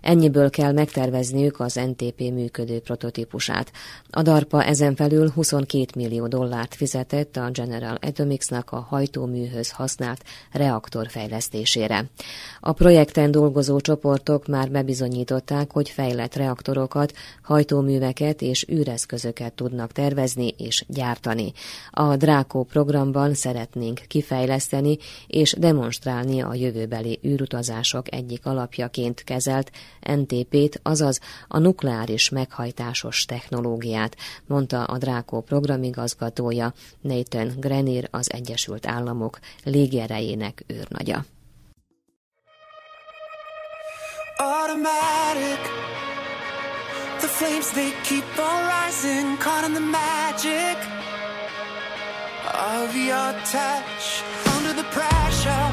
Ennyibből 0.05 0.49
kell 0.49 0.71
megtervezniük 0.71 1.59
az 1.59 1.73
NTP 1.73 2.19
működő 2.19 2.79
prototípusát. 2.79 3.71
A 4.09 4.21
DARPA 4.21 4.63
ezen 4.63 4.95
felül 4.95 5.29
22 5.29 5.85
millió 5.95 6.27
dollárt 6.27 6.75
fizetett 6.75 7.37
a 7.37 7.49
General 7.51 7.97
Atomicsnak 8.01 8.71
a 8.71 8.85
hajtóműhöz 8.89 9.71
használt 9.71 10.23
reaktor 10.51 11.07
fejlesztésére. 11.09 12.05
A 12.59 12.71
projekten 12.71 13.31
dolgozó 13.31 13.79
csoportok 13.79 14.47
már 14.47 14.71
bebizonyították, 14.71 15.71
hogy 15.71 15.89
fejlett 15.89 16.35
reaktorokat, 16.35 17.13
hajtóműveket 17.43 18.41
és 18.41 18.67
űreszközöket 18.71 19.53
tudnak 19.53 19.91
tervezni 19.91 20.53
és 20.57 20.85
gyártani. 20.87 21.51
A 21.89 22.15
Dráko 22.15 22.63
programban 22.63 23.33
szeretnénk 23.33 24.01
kifejleszteni 24.07 24.97
és 25.27 25.55
demonstrálni 25.59 26.41
a 26.41 26.53
jövőbeli 26.53 27.19
űrutazások 27.23 28.13
egyik 28.13 28.45
alapjaként 28.45 29.23
kezelt 29.23 29.71
NTP-t, 30.11 30.79
azaz 30.83 31.19
a 31.47 31.57
nukleáris 31.57 32.29
meghajtásos 32.29 33.25
technológiát, 33.25 34.15
mondta 34.47 34.83
a 34.83 34.97
Dráko 34.97 35.41
programigazgatója 35.41 36.73
Nathan 37.01 37.53
Grenier 37.57 38.07
az 38.11 38.31
Egyesült 38.31 38.87
Államok 38.87 39.39
légierejének 39.63 40.63
őrnagya. 40.67 41.25
Automatic. 44.37 45.59
The 47.19 47.27
flames 47.27 47.69
they 47.71 47.91
keep 48.03 48.37
on 48.37 48.59
rising 48.71 49.37
Caught 49.37 49.67
in 49.67 49.73
the 49.73 49.79
magic 49.79 50.77
Of 52.55 52.95
your 52.95 53.33
touch. 53.51 54.23
Under 54.55 54.73
the 54.73 54.87
pressure 54.91 55.64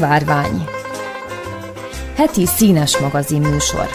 Szivárvány 0.00 0.64
Heti 2.14 2.46
színes 2.46 2.98
magazin 2.98 3.40
műsor 3.40 3.88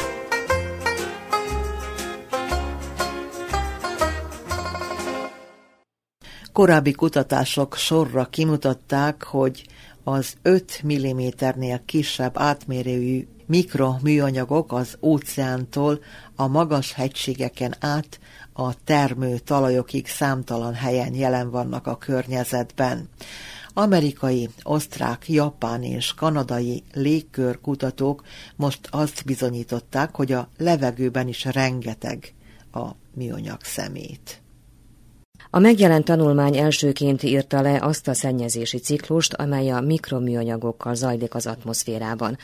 Korábbi 6.54 6.92
kutatások 6.92 7.76
sorra 7.76 8.26
kimutatták, 8.26 9.24
hogy 9.24 9.66
az 10.04 10.34
5 10.42 10.82
mm-nél 10.86 11.82
kisebb 11.86 12.38
átmérőjű 12.38 13.28
mikroműanyagok 13.46 14.74
az 14.74 14.98
óceántól 15.02 16.00
a 16.36 16.48
magas 16.48 16.94
hegységeken 16.94 17.76
át 17.80 18.20
a 18.54 18.84
termő 18.84 19.38
talajokig 19.38 20.08
számtalan 20.08 20.74
helyen 20.74 21.14
jelen 21.14 21.50
vannak 21.50 21.88
a 21.88 21.98
környezetben. 21.98 23.10
Amerikai, 23.78 24.50
osztrák, 24.64 25.30
japán 25.30 25.84
és 25.84 26.14
kanadai 26.14 26.84
légkörkutatók 26.94 28.24
most 28.56 28.88
azt 28.92 29.26
bizonyították, 29.26 30.16
hogy 30.16 30.32
a 30.32 30.50
levegőben 30.58 31.28
is 31.28 31.44
rengeteg 31.44 32.34
a 32.72 32.90
műanyag 33.14 33.64
szemét. 33.64 34.42
A 35.56 35.60
megjelent 35.60 36.06
tanulmány 36.06 36.58
elsőként 36.58 37.24
írta 37.24 37.62
le 37.62 37.80
azt 37.82 38.08
a 38.08 38.14
szennyezési 38.14 38.78
ciklust, 38.78 39.34
amely 39.34 39.70
a 39.70 39.80
mikroműanyagokkal 39.80 40.96
zajlik 40.96 41.36
az 41.36 41.48
atmoszférában. 41.48 42.38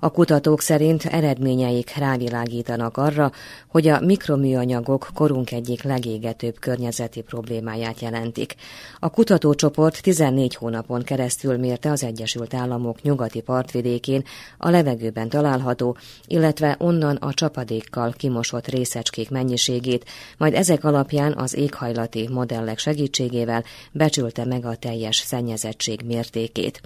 A 0.00 0.10
kutatók 0.10 0.60
szerint 0.60 1.04
eredményeik 1.04 1.96
rávilágítanak 1.96 2.96
arra, 2.96 3.32
hogy 3.68 3.88
a 3.88 4.00
mikroműanyagok 4.00 5.08
korunk 5.14 5.52
egyik 5.52 5.82
legégetőbb 5.82 6.58
környezeti 6.58 7.20
problémáját 7.20 8.00
jelentik. 8.00 8.54
A 8.98 9.10
kutatócsoport 9.10 10.02
14 10.02 10.54
hónapon 10.54 11.02
keresztül 11.02 11.56
mérte 11.56 11.90
az 11.90 12.04
Egyesült 12.04 12.54
Államok 12.54 13.02
nyugati 13.02 13.40
partvidékén 13.40 14.24
a 14.58 14.70
levegőben 14.70 15.28
található, 15.28 15.96
illetve 16.26 16.76
onnan 16.78 17.16
a 17.16 17.34
csapadékkal 17.34 18.12
kimosott 18.16 18.66
részecskék 18.66 19.30
mennyiségét, 19.30 20.04
majd 20.38 20.54
ezek 20.54 20.84
alapján 20.84 21.34
az 21.36 21.54
éghajlati 21.54 22.28
modellek 22.58 22.78
segítségével 22.78 23.64
becsülte 23.92 24.44
meg 24.44 24.64
a 24.64 24.76
teljes 24.76 25.16
szennyezettség 25.16 26.00
mértékét. 26.04 26.80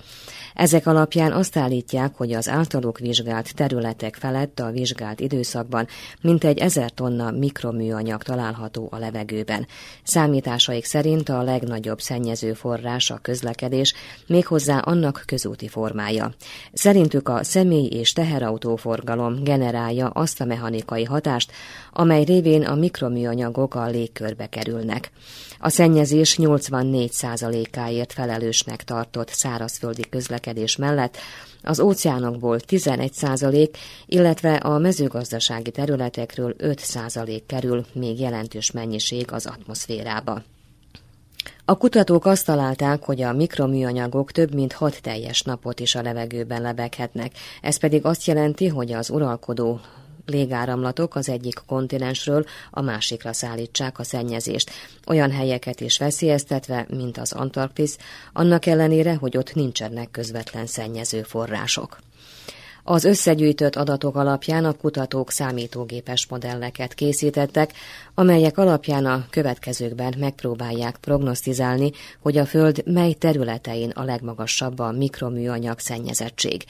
Ezek 0.54 0.86
alapján 0.86 1.32
azt 1.32 1.56
állítják, 1.56 2.14
hogy 2.16 2.32
az 2.32 2.48
általuk 2.48 2.98
vizsgált 2.98 3.54
területek 3.54 4.14
felett 4.14 4.60
a 4.60 4.70
vizsgált 4.70 5.20
időszakban 5.20 5.86
mintegy 6.20 6.58
ezer 6.58 6.90
tonna 6.90 7.30
mikroműanyag 7.30 8.22
található 8.22 8.88
a 8.90 8.98
levegőben. 8.98 9.66
Számításaik 10.02 10.84
szerint 10.84 11.28
a 11.28 11.42
legnagyobb 11.42 12.00
szennyező 12.00 12.52
forrás 12.52 13.10
a 13.10 13.18
közlekedés, 13.22 13.94
méghozzá 14.26 14.78
annak 14.78 15.22
közúti 15.26 15.68
formája. 15.68 16.34
Szerintük 16.72 17.28
a 17.28 17.44
személy- 17.44 17.92
és 17.92 18.12
teherautóforgalom 18.12 19.42
generálja 19.42 20.08
azt 20.08 20.40
a 20.40 20.44
mechanikai 20.44 21.04
hatást, 21.04 21.52
amely 21.92 22.24
révén 22.24 22.62
a 22.62 22.74
mikroműanyagok 22.74 23.74
a 23.74 23.86
légkörbe 23.86 24.46
kerülnek. 24.46 25.10
A 25.64 25.68
szennyezés 25.68 26.36
84%-áért 26.40 28.12
felelősnek 28.12 28.84
tartott 28.84 29.28
szárazföldi 29.28 30.08
közlekedés 30.10 30.76
mellett 30.76 31.16
az 31.62 31.80
óceánokból 31.80 32.58
11%, 32.68 33.68
illetve 34.06 34.54
a 34.54 34.78
mezőgazdasági 34.78 35.70
területekről 35.70 36.54
5% 36.58 37.42
kerül 37.46 37.84
még 37.92 38.20
jelentős 38.20 38.70
mennyiség 38.70 39.32
az 39.32 39.46
atmoszférába. 39.46 40.42
A 41.64 41.76
kutatók 41.76 42.26
azt 42.26 42.46
találták, 42.46 43.04
hogy 43.04 43.22
a 43.22 43.32
mikroműanyagok 43.32 44.32
több 44.32 44.54
mint 44.54 44.72
hat 44.72 45.02
teljes 45.02 45.42
napot 45.42 45.80
is 45.80 45.94
a 45.94 46.02
levegőben 46.02 46.62
lebeghetnek. 46.62 47.32
Ez 47.60 47.78
pedig 47.78 48.04
azt 48.04 48.26
jelenti, 48.26 48.66
hogy 48.66 48.92
az 48.92 49.10
uralkodó 49.10 49.80
légáramlatok 50.32 51.14
az 51.14 51.28
egyik 51.28 51.60
kontinensről 51.66 52.44
a 52.70 52.80
másikra 52.80 53.32
szállítsák 53.32 53.98
a 53.98 54.04
szennyezést, 54.04 54.70
olyan 55.06 55.30
helyeket 55.30 55.80
is 55.80 55.98
veszélyeztetve, 55.98 56.86
mint 56.88 57.18
az 57.18 57.32
Antarktisz, 57.32 57.98
annak 58.32 58.66
ellenére, 58.66 59.14
hogy 59.14 59.36
ott 59.36 59.54
nincsenek 59.54 60.10
közvetlen 60.10 60.66
szennyező 60.66 61.22
források. 61.22 61.98
Az 62.84 63.04
összegyűjtött 63.04 63.76
adatok 63.76 64.16
alapján 64.16 64.64
a 64.64 64.72
kutatók 64.72 65.30
számítógépes 65.30 66.26
modelleket 66.26 66.94
készítettek, 66.94 67.72
amelyek 68.14 68.58
alapján 68.58 69.06
a 69.06 69.26
következőkben 69.30 70.14
megpróbálják 70.18 70.96
prognosztizálni, 70.96 71.90
hogy 72.20 72.38
a 72.38 72.46
Föld 72.46 72.82
mely 72.86 73.12
területein 73.12 73.90
a 73.90 74.04
legmagasabb 74.04 74.78
a 74.78 74.92
mikroműanyag 74.92 75.78
szennyezettség. 75.78 76.64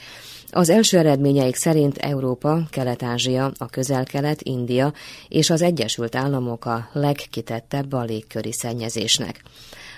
Az 0.51 0.69
első 0.69 0.97
eredményeik 0.97 1.55
szerint 1.55 1.97
Európa, 1.97 2.59
Kelet-Ázsia, 2.69 3.51
a 3.57 3.65
közel-kelet, 3.65 4.41
India 4.41 4.93
és 5.27 5.49
az 5.49 5.61
Egyesült 5.61 6.15
Államok 6.15 6.65
a 6.65 6.89
legkitettebb 6.91 7.93
a 7.93 8.03
légköri 8.03 8.51
szennyezésnek. 8.51 9.43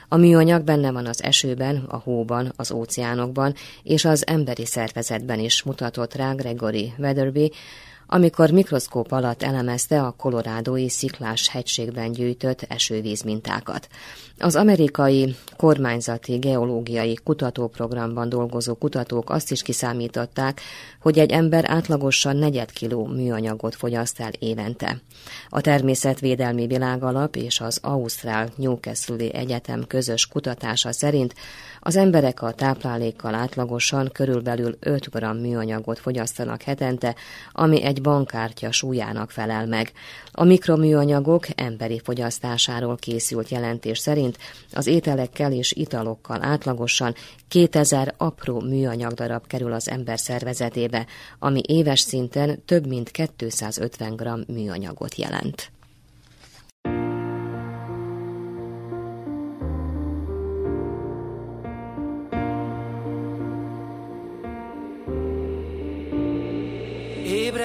A 0.07 0.17
műanyag 0.17 0.63
benne 0.63 0.91
van 0.91 1.05
az 1.05 1.23
esőben, 1.23 1.83
a 1.87 1.97
hóban, 1.97 2.53
az 2.55 2.71
óceánokban 2.71 3.53
és 3.83 4.05
az 4.05 4.27
emberi 4.27 4.65
szervezetben 4.65 5.39
is 5.39 5.63
mutatott 5.63 6.13
rá 6.13 6.33
Gregory 6.33 6.93
Weatherby, 6.97 7.51
amikor 8.07 8.51
mikroszkóp 8.51 9.11
alatt 9.11 9.43
elemezte 9.43 10.01
a 10.01 10.11
kolorádói 10.11 10.89
sziklás 10.89 11.49
hegységben 11.49 12.11
gyűjtött 12.11 12.61
esővíz 12.61 13.21
mintákat. 13.21 13.87
Az 14.39 14.55
amerikai 14.55 15.35
kormányzati 15.57 16.37
geológiai 16.37 17.19
kutatóprogramban 17.23 18.29
dolgozó 18.29 18.73
kutatók 18.73 19.29
azt 19.29 19.51
is 19.51 19.61
kiszámították, 19.61 20.61
hogy 21.01 21.19
egy 21.19 21.31
ember 21.31 21.63
átlagosan 21.67 22.37
negyed 22.37 22.71
kiló 22.71 23.05
műanyagot 23.05 23.75
fogyaszt 23.75 24.19
el 24.19 24.31
évente. 24.39 25.01
A 25.49 25.61
Természetvédelmi 25.61 26.67
Világalap 26.67 27.35
és 27.35 27.59
az 27.59 27.79
Ausztrál 27.81 28.49
Newcastle 28.55 29.29
Egyetem 29.31 29.83
közös 29.87 30.27
kutatása 30.27 30.91
szerint 30.91 31.33
az 31.87 31.95
emberek 31.95 32.41
a 32.41 32.51
táplálékkal 32.51 33.33
átlagosan 33.33 34.09
körülbelül 34.13 34.77
5 34.79 35.09
g 35.09 35.41
műanyagot 35.41 35.99
fogyasztanak 35.99 36.61
hetente, 36.61 37.15
ami 37.51 37.83
egy 37.83 38.01
bankkártya 38.01 38.71
súlyának 38.71 39.31
felel 39.31 39.65
meg. 39.65 39.91
A 40.31 40.43
mikroműanyagok 40.43 41.45
emberi 41.55 42.01
fogyasztásáról 42.03 42.95
készült 42.95 43.49
jelentés 43.49 43.99
szerint 43.99 44.37
az 44.71 44.87
ételekkel 44.87 45.51
és 45.51 45.71
italokkal 45.71 46.43
átlagosan 46.43 47.15
2000 47.47 48.13
apró 48.17 48.59
műanyag 48.59 49.13
darab 49.13 49.47
kerül 49.47 49.73
az 49.73 49.89
ember 49.89 50.19
szervezetébe, 50.19 51.05
ami 51.39 51.61
éves 51.67 51.99
szinten 51.99 52.63
több 52.65 52.87
mint 52.87 53.11
250 53.11 54.15
g 54.15 54.51
műanyagot 54.51 55.15
jelent. 55.15 55.74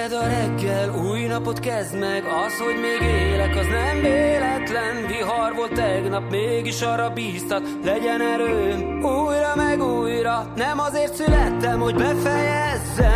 Ébred 0.01 0.19
a 0.19 0.27
reggel, 0.27 0.89
új 0.89 1.25
napot 1.25 1.59
kezd 1.59 1.99
meg. 1.99 2.23
Az, 2.23 2.59
hogy 2.59 2.75
még 2.75 3.09
élek, 3.09 3.55
az 3.55 3.65
nem 3.65 4.01
véletlen. 4.01 5.07
Vihar 5.07 5.53
volt 5.55 5.73
tegnap, 5.73 6.31
mégis 6.31 6.81
arra 6.81 7.09
bíztat 7.09 7.63
Legyen 7.83 8.21
erőm, 8.21 9.03
újra 9.03 9.55
meg 9.55 9.81
újra 9.81 10.51
Nem 10.55 10.79
azért 10.79 11.13
születtem, 11.13 11.79
hogy 11.79 11.95
befejezzem 11.95 13.10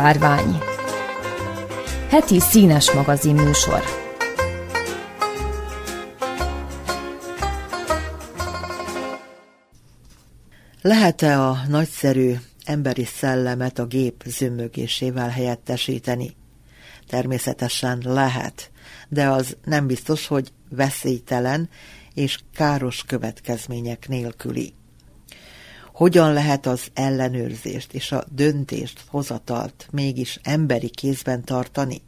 Szivárvány 0.00 0.58
Heti 2.08 2.40
színes 2.40 2.92
magazin 2.92 3.34
műsor 3.34 3.82
Lehet-e 10.82 11.40
a 11.40 11.58
nagyszerű 11.68 12.34
emberi 12.64 13.04
szellemet 13.04 13.78
a 13.78 13.86
gép 13.86 14.22
zömmögésével 14.26 15.28
helyettesíteni? 15.28 16.36
Természetesen 17.08 18.02
lehet, 18.04 18.70
de 19.08 19.28
az 19.28 19.56
nem 19.64 19.86
biztos, 19.86 20.26
hogy 20.26 20.52
veszélytelen 20.70 21.68
és 22.14 22.38
káros 22.54 23.04
következmények 23.06 24.08
nélküli. 24.08 24.74
Hogyan 26.00 26.32
lehet 26.32 26.66
az 26.66 26.90
ellenőrzést 26.94 27.92
és 27.92 28.12
a 28.12 28.24
döntést, 28.34 29.04
hozatalt 29.06 29.88
mégis 29.92 30.38
emberi 30.42 30.88
kézben 30.88 31.44
tartani? 31.44 32.00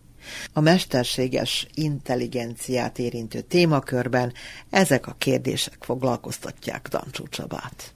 A 0.53 0.61
mesterséges 0.61 1.67
intelligenciát 1.75 2.99
érintő 2.99 3.41
témakörben 3.41 4.33
ezek 4.71 5.07
a 5.07 5.15
kérdések 5.19 5.77
foglalkoztatják 5.81 6.89
Dancsú 6.89 7.29
Csabát. 7.29 7.95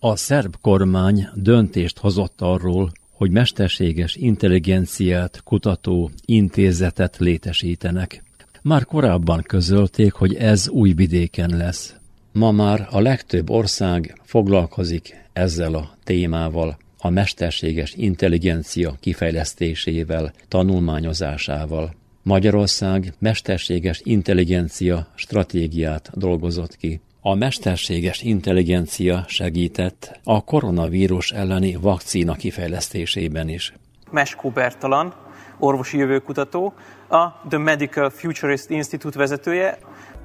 A 0.00 0.16
szerb 0.16 0.54
kormány 0.60 1.28
döntést 1.34 1.98
hozott 1.98 2.40
arról, 2.40 2.92
hogy 3.10 3.30
mesterséges 3.30 4.14
intelligenciát 4.14 5.42
kutató 5.44 6.10
intézetet 6.24 7.16
létesítenek. 7.16 8.22
Már 8.62 8.84
korábban 8.84 9.42
közölték, 9.42 10.12
hogy 10.12 10.34
ez 10.34 10.68
új 10.68 10.92
vidéken 10.92 11.56
lesz. 11.56 11.97
Ma 12.38 12.50
már 12.50 12.88
a 12.90 13.00
legtöbb 13.00 13.50
ország 13.50 14.20
foglalkozik 14.22 15.16
ezzel 15.32 15.74
a 15.74 15.90
témával, 16.04 16.76
a 16.98 17.10
mesterséges 17.10 17.94
intelligencia 17.94 18.96
kifejlesztésével, 19.00 20.32
tanulmányozásával. 20.48 21.94
Magyarország 22.22 23.12
mesterséges 23.18 24.00
intelligencia 24.04 25.06
stratégiát 25.14 26.10
dolgozott 26.14 26.76
ki. 26.76 27.00
A 27.20 27.34
mesterséges 27.34 28.22
intelligencia 28.22 29.24
segített 29.28 30.20
a 30.24 30.44
koronavírus 30.44 31.32
elleni 31.32 31.74
vakcína 31.74 32.34
kifejlesztésében 32.34 33.48
is. 33.48 33.72
Meskó 34.10 34.50
Bertalan, 34.50 35.14
orvosi 35.58 35.98
jövőkutató, 35.98 36.72
a 37.08 37.28
The 37.48 37.58
Medical 37.58 38.10
Futurist 38.10 38.70
Institute 38.70 39.18
vezetője. 39.18 39.78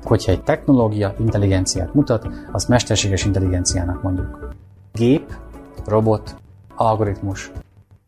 Hogyha 0.04 0.32
egy 0.32 0.44
technológia 0.44 1.16
intelligenciát 1.20 1.94
mutat, 1.94 2.28
azt 2.52 2.68
mesterséges 2.68 3.26
intelligenciának 3.26 4.04
mondjuk. 4.04 4.54
Gép, 4.94 5.34
robot, 5.86 6.36
algoritmus. 6.76 7.52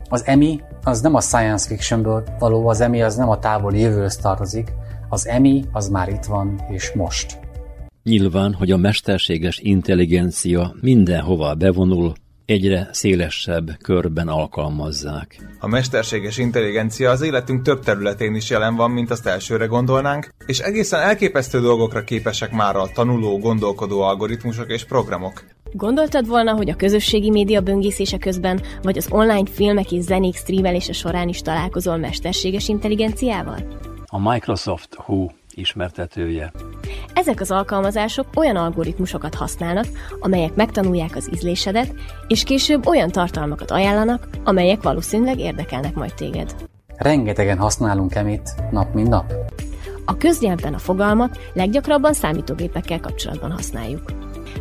Az 0.10 0.26
EMI 0.26 0.62
az 0.84 1.02
nem 1.02 1.16
a 1.16 1.22
science 1.22 1.68
fictionből 1.68 2.24
való, 2.40 2.68
az 2.68 2.82
EMI 2.82 3.02
az 3.02 3.16
nem 3.16 3.30
a 3.30 3.40
távoli 3.40 3.80
jövőhöz 3.80 4.16
tartozik, 4.16 4.74
az 5.10 5.28
EMI 5.28 5.66
az 5.72 5.90
már 5.90 6.10
itt 6.10 6.24
van 6.24 6.62
és 6.70 6.92
most. 6.94 7.40
Nyilván, 8.04 8.54
hogy 8.54 8.72
a 8.72 8.78
mesterséges 8.78 9.60
intelligencia 9.60 10.76
mindenhova 10.82 11.56
bevonul, 11.56 12.14
egyre 12.46 12.90
szélesebb 12.92 13.78
körben 13.82 14.28
alkalmazzák. 14.28 15.40
A 15.60 15.68
mesterséges 15.68 16.38
intelligencia 16.38 17.10
az 17.10 17.22
életünk 17.22 17.62
több 17.62 17.84
területén 17.84 18.36
is 18.36 18.50
jelen 18.50 18.76
van, 18.76 18.92
mint 18.92 19.12
azt 19.12 19.28
elsőre 19.28 19.66
gondolnánk, 19.66 20.34
és 20.46 20.60
egészen 20.60 21.00
elképesztő 21.00 21.60
dolgokra 21.60 22.04
képesek 22.04 22.52
már 22.52 22.76
a 22.76 22.90
tanuló, 22.94 23.38
gondolkodó 23.38 24.02
algoritmusok 24.02 24.72
és 24.72 24.84
programok. 24.84 25.44
Gondoltad 25.72 26.28
volna, 26.28 26.54
hogy 26.54 26.70
a 26.70 26.76
közösségi 26.76 27.30
média 27.30 27.62
böngészése 27.62 28.18
közben, 28.18 28.62
vagy 28.82 28.98
az 28.98 29.08
online 29.10 29.50
filmek 29.52 29.92
és 29.92 30.04
zenék 30.04 30.36
streamelése 30.36 30.94
során 30.94 31.28
is 31.28 31.42
találkozol 31.42 31.98
mesterséges 31.98 32.68
intelligenciával? 32.68 33.58
A 34.06 34.30
Microsoft 34.32 34.96
Who 34.98 35.28
ismertetője. 35.56 36.52
Ezek 37.14 37.42
az 37.42 37.52
alkalmazások 37.52 38.28
olyan 38.36 38.56
algoritmusokat 38.56 39.36
használnak, 39.36 39.86
amelyek 40.20 40.56
megtanulják 40.56 41.16
az 41.16 41.30
ízlésedet, 41.34 41.94
és 42.28 42.44
később 42.44 42.88
olyan 42.88 43.12
tartalmakat 43.12 43.72
ajánlanak, 43.72 44.28
amelyek 44.44 44.84
valószínűleg 44.84 45.40
érdekelnek 45.40 45.94
majd 45.94 46.14
téged. 46.14 46.56
Rengetegen 46.98 47.58
használunk 47.58 48.16
emit 48.16 48.50
nap 48.72 48.94
mint 48.94 49.10
nap. 49.10 49.34
A 50.06 50.18
köznyelvben 50.18 50.74
a 50.74 50.78
fogalmat 50.78 51.40
leggyakrabban 51.54 52.14
számítógépekkel 52.14 53.00
kapcsolatban 53.00 53.52
használjuk. 53.52 54.12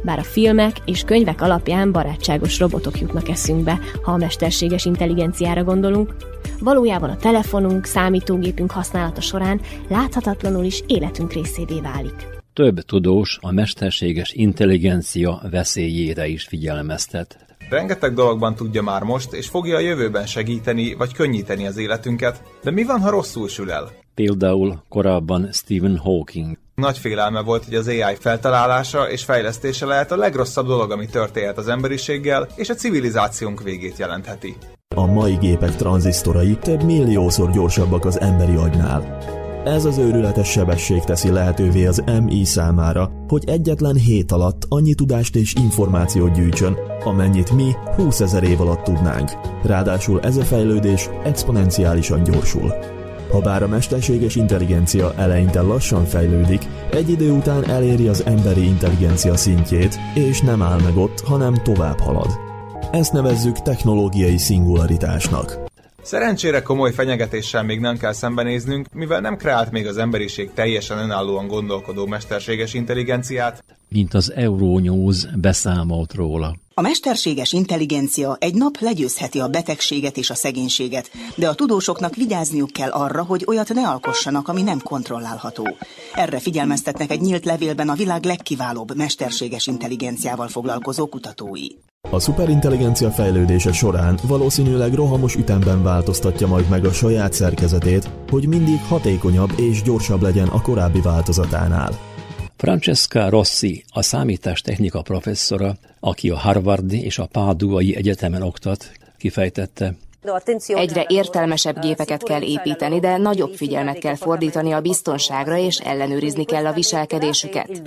Bár 0.02 0.18
a 0.18 0.22
filmek 0.22 0.76
és 0.84 1.02
könyvek 1.02 1.40
alapján 1.40 1.92
barátságos 1.92 2.58
robotok 2.58 3.00
jutnak 3.00 3.28
eszünkbe, 3.28 3.78
ha 4.02 4.12
a 4.12 4.16
mesterséges 4.16 4.84
intelligenciára 4.84 5.64
gondolunk, 5.64 6.14
valójában 6.60 7.10
a 7.10 7.16
telefonunk, 7.16 7.84
számítógépünk 7.84 8.70
használata 8.70 9.20
során 9.20 9.60
láthatatlanul 9.88 10.64
is 10.64 10.82
életünk 10.86 11.32
részévé 11.32 11.80
válik. 11.80 12.26
Több 12.52 12.80
tudós 12.80 13.38
a 13.40 13.52
mesterséges 13.52 14.32
intelligencia 14.32 15.40
veszélyére 15.50 16.26
is 16.26 16.44
figyelmeztet. 16.44 17.38
Rengeteg 17.70 18.14
dologban 18.14 18.54
tudja 18.54 18.82
már 18.82 19.02
most, 19.02 19.32
és 19.32 19.48
fogja 19.48 19.76
a 19.76 19.80
jövőben 19.80 20.26
segíteni 20.26 20.94
vagy 20.94 21.12
könnyíteni 21.12 21.66
az 21.66 21.76
életünket, 21.76 22.42
de 22.62 22.70
mi 22.70 22.84
van, 22.84 23.00
ha 23.00 23.10
rosszul 23.10 23.48
sül 23.48 23.70
el? 23.70 23.92
Például 24.14 24.82
korábban 24.88 25.48
Stephen 25.52 25.96
Hawking. 25.96 26.58
Nagy 26.74 26.98
félelme 26.98 27.40
volt, 27.40 27.64
hogy 27.64 27.74
az 27.74 27.88
AI 27.88 28.16
feltalálása 28.18 29.10
és 29.10 29.24
fejlesztése 29.24 29.86
lehet 29.86 30.12
a 30.12 30.16
legrosszabb 30.16 30.66
dolog, 30.66 30.90
ami 30.90 31.06
történhet 31.06 31.58
az 31.58 31.68
emberiséggel, 31.68 32.48
és 32.56 32.68
a 32.68 32.74
civilizációnk 32.74 33.62
végét 33.62 33.98
jelentheti. 33.98 34.56
A 34.94 35.06
mai 35.06 35.36
gépek 35.40 35.76
tranzisztorai 35.76 36.58
több 36.62 36.82
milliószor 36.82 37.50
gyorsabbak 37.50 38.04
az 38.04 38.20
emberi 38.20 38.54
agynál. 38.54 39.18
Ez 39.64 39.84
az 39.84 39.98
őrületes 39.98 40.50
sebesség 40.50 41.04
teszi 41.04 41.30
lehetővé 41.30 41.86
az 41.86 42.02
MI 42.24 42.44
számára, 42.44 43.10
hogy 43.28 43.44
egyetlen 43.46 43.94
hét 43.94 44.32
alatt 44.32 44.66
annyi 44.68 44.94
tudást 44.94 45.36
és 45.36 45.54
információt 45.54 46.32
gyűjtsön, 46.32 46.76
amennyit 47.04 47.52
mi 47.52 47.72
20 47.96 48.20
ezer 48.20 48.42
év 48.42 48.60
alatt 48.60 48.82
tudnánk. 48.82 49.30
Ráadásul 49.62 50.20
ez 50.20 50.36
a 50.36 50.42
fejlődés 50.42 51.08
exponenciálisan 51.24 52.22
gyorsul. 52.22 52.74
Habár 53.30 53.62
a 53.62 53.68
mesterséges 53.68 54.36
intelligencia 54.36 55.14
eleinte 55.16 55.60
lassan 55.60 56.04
fejlődik, 56.04 56.66
egy 56.90 57.10
idő 57.10 57.32
után 57.32 57.70
eléri 57.70 58.08
az 58.08 58.24
emberi 58.26 58.64
intelligencia 58.64 59.36
szintjét, 59.36 59.98
és 60.14 60.40
nem 60.40 60.62
áll 60.62 60.80
meg 60.80 60.96
ott, 60.96 61.20
hanem 61.20 61.54
tovább 61.54 62.00
halad. 62.00 62.43
Ezt 62.94 63.12
nevezzük 63.12 63.62
technológiai 63.62 64.38
szingularitásnak. 64.38 65.58
Szerencsére 66.02 66.62
komoly 66.62 66.92
fenyegetéssel 66.92 67.62
még 67.62 67.80
nem 67.80 67.96
kell 67.96 68.12
szembenéznünk, 68.12 68.86
mivel 68.92 69.20
nem 69.20 69.36
kreált 69.36 69.70
még 69.70 69.86
az 69.86 69.96
emberiség 69.96 70.52
teljesen 70.52 70.98
önállóan 70.98 71.46
gondolkodó 71.46 72.06
mesterséges 72.06 72.74
intelligenciát. 72.74 73.64
Mint 73.88 74.14
az 74.14 74.32
Euronews 74.32 75.26
beszámolt 75.36 76.14
róla. 76.14 76.56
A 76.74 76.80
mesterséges 76.80 77.52
intelligencia 77.52 78.36
egy 78.40 78.54
nap 78.54 78.76
legyőzheti 78.78 79.40
a 79.40 79.48
betegséget 79.48 80.16
és 80.16 80.30
a 80.30 80.34
szegénységet, 80.34 81.10
de 81.36 81.48
a 81.48 81.54
tudósoknak 81.54 82.14
vigyázniuk 82.14 82.70
kell 82.70 82.90
arra, 82.90 83.22
hogy 83.22 83.44
olyat 83.46 83.74
ne 83.74 83.88
alkossanak, 83.88 84.48
ami 84.48 84.62
nem 84.62 84.80
kontrollálható. 84.80 85.76
Erre 86.14 86.38
figyelmeztetnek 86.38 87.10
egy 87.10 87.20
nyílt 87.20 87.44
levélben 87.44 87.88
a 87.88 87.94
világ 87.94 88.24
legkiválóbb 88.24 88.96
mesterséges 88.96 89.66
intelligenciával 89.66 90.48
foglalkozó 90.48 91.06
kutatói. 91.06 91.66
A 92.10 92.18
szuperintelligencia 92.18 93.10
fejlődése 93.10 93.72
során 93.72 94.18
valószínűleg 94.22 94.92
rohamos 94.92 95.34
ütemben 95.34 95.82
változtatja 95.82 96.46
majd 96.46 96.68
meg 96.68 96.84
a 96.84 96.92
saját 96.92 97.32
szerkezetét, 97.32 98.10
hogy 98.30 98.46
mindig 98.46 98.80
hatékonyabb 98.88 99.50
és 99.56 99.82
gyorsabb 99.82 100.22
legyen 100.22 100.48
a 100.48 100.62
korábbi 100.62 101.00
változatánál. 101.00 101.98
Francesca 102.56 103.28
Rossi, 103.28 103.84
a 103.88 104.02
számítástechnika 104.02 105.02
professzora, 105.02 105.76
aki 106.00 106.30
a 106.30 106.36
Harvardi 106.36 107.04
és 107.04 107.18
a 107.18 107.26
Páduai 107.26 107.96
Egyetemen 107.96 108.42
oktat, 108.42 108.92
kifejtette, 109.18 109.94
Egyre 110.66 111.04
értelmesebb 111.08 111.80
gépeket 111.80 112.22
kell 112.22 112.42
építeni, 112.42 113.00
de 113.00 113.16
nagyobb 113.16 113.54
figyelmet 113.54 113.98
kell 113.98 114.14
fordítani 114.14 114.72
a 114.72 114.80
biztonságra, 114.80 115.56
és 115.56 115.78
ellenőrizni 115.78 116.44
kell 116.44 116.66
a 116.66 116.72
viselkedésüket. 116.72 117.82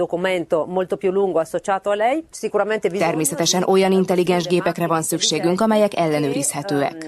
Természetesen 2.98 3.64
olyan 3.64 3.92
intelligens 3.92 4.46
gépekre 4.46 4.88
van 4.88 5.02
szükségünk, 5.02 5.62
amelyek 5.62 5.98
ellenőrizhetőek. 5.98 7.08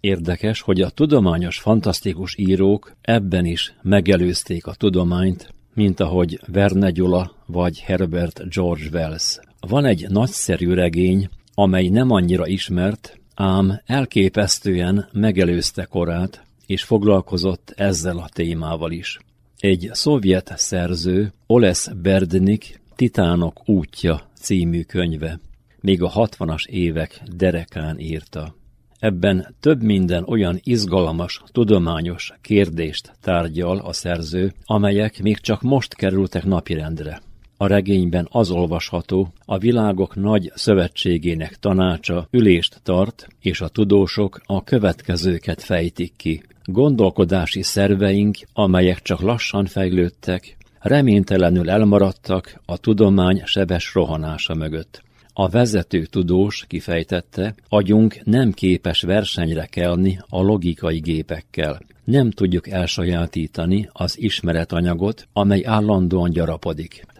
Érdekes, 0.00 0.60
hogy 0.60 0.80
a 0.80 0.90
tudományos 0.90 1.58
fantasztikus 1.58 2.36
írók 2.38 2.92
ebben 3.02 3.44
is 3.44 3.74
megelőzték 3.82 4.66
a 4.66 4.74
tudományt, 4.74 5.48
mint 5.74 6.00
ahogy 6.00 6.40
Verne 6.46 6.90
Gyula 6.90 7.32
vagy 7.46 7.80
Herbert 7.80 8.48
George 8.54 8.84
Wells. 8.92 9.38
Van 9.68 9.84
egy 9.84 10.06
nagyszerű 10.08 10.74
regény, 10.74 11.28
amely 11.54 11.88
nem 11.88 12.10
annyira 12.10 12.46
ismert, 12.46 13.20
ám 13.34 13.80
elképesztően 13.86 15.08
megelőzte 15.12 15.84
korát, 15.84 16.42
és 16.66 16.82
foglalkozott 16.82 17.72
ezzel 17.76 18.18
a 18.18 18.28
témával 18.32 18.92
is. 18.92 19.18
Egy 19.58 19.90
szovjet 19.92 20.52
szerző, 20.56 21.32
Oles 21.46 21.88
Berdnik 22.02 22.80
Titánok 22.96 23.68
útja 23.68 24.30
című 24.34 24.82
könyve, 24.82 25.40
még 25.80 26.02
a 26.02 26.08
hatvanas 26.08 26.64
évek 26.66 27.22
derekán 27.36 27.98
írta. 27.98 28.54
Ebben 28.98 29.54
több 29.60 29.82
minden 29.82 30.24
olyan 30.26 30.60
izgalmas, 30.62 31.42
tudományos 31.46 32.32
kérdést 32.40 33.12
tárgyal 33.20 33.78
a 33.78 33.92
szerző, 33.92 34.52
amelyek 34.64 35.22
még 35.22 35.38
csak 35.38 35.62
most 35.62 35.94
kerültek 35.94 36.44
napirendre. 36.44 37.20
A 37.62 37.66
regényben 37.66 38.28
az 38.30 38.50
olvasható, 38.50 39.32
a 39.44 39.58
világok 39.58 40.14
nagy 40.14 40.52
szövetségének 40.54 41.56
tanácsa 41.56 42.26
ülést 42.30 42.80
tart, 42.82 43.28
és 43.40 43.60
a 43.60 43.68
tudósok 43.68 44.40
a 44.46 44.64
következőket 44.64 45.62
fejtik 45.62 46.12
ki. 46.16 46.42
Gondolkodási 46.64 47.62
szerveink, 47.62 48.36
amelyek 48.52 49.02
csak 49.02 49.20
lassan 49.20 49.66
fejlődtek, 49.66 50.56
reménytelenül 50.78 51.70
elmaradtak 51.70 52.60
a 52.64 52.76
tudomány 52.76 53.42
sebes 53.44 53.94
rohanása 53.94 54.54
mögött. 54.54 55.02
A 55.32 55.48
vezető 55.48 56.04
tudós 56.04 56.64
kifejtette, 56.68 57.54
agyunk 57.68 58.20
nem 58.24 58.52
képes 58.52 59.02
versenyre 59.02 59.66
kelni 59.66 60.18
a 60.28 60.40
logikai 60.40 60.98
gépekkel. 60.98 61.80
Nem 62.04 62.30
tudjuk 62.30 62.68
elsajátítani 62.68 63.88
az 63.92 64.20
ismeretanyagot, 64.20 65.28
amely 65.32 65.64
állandóan 65.64 66.30
gyarapodik. 66.30 67.10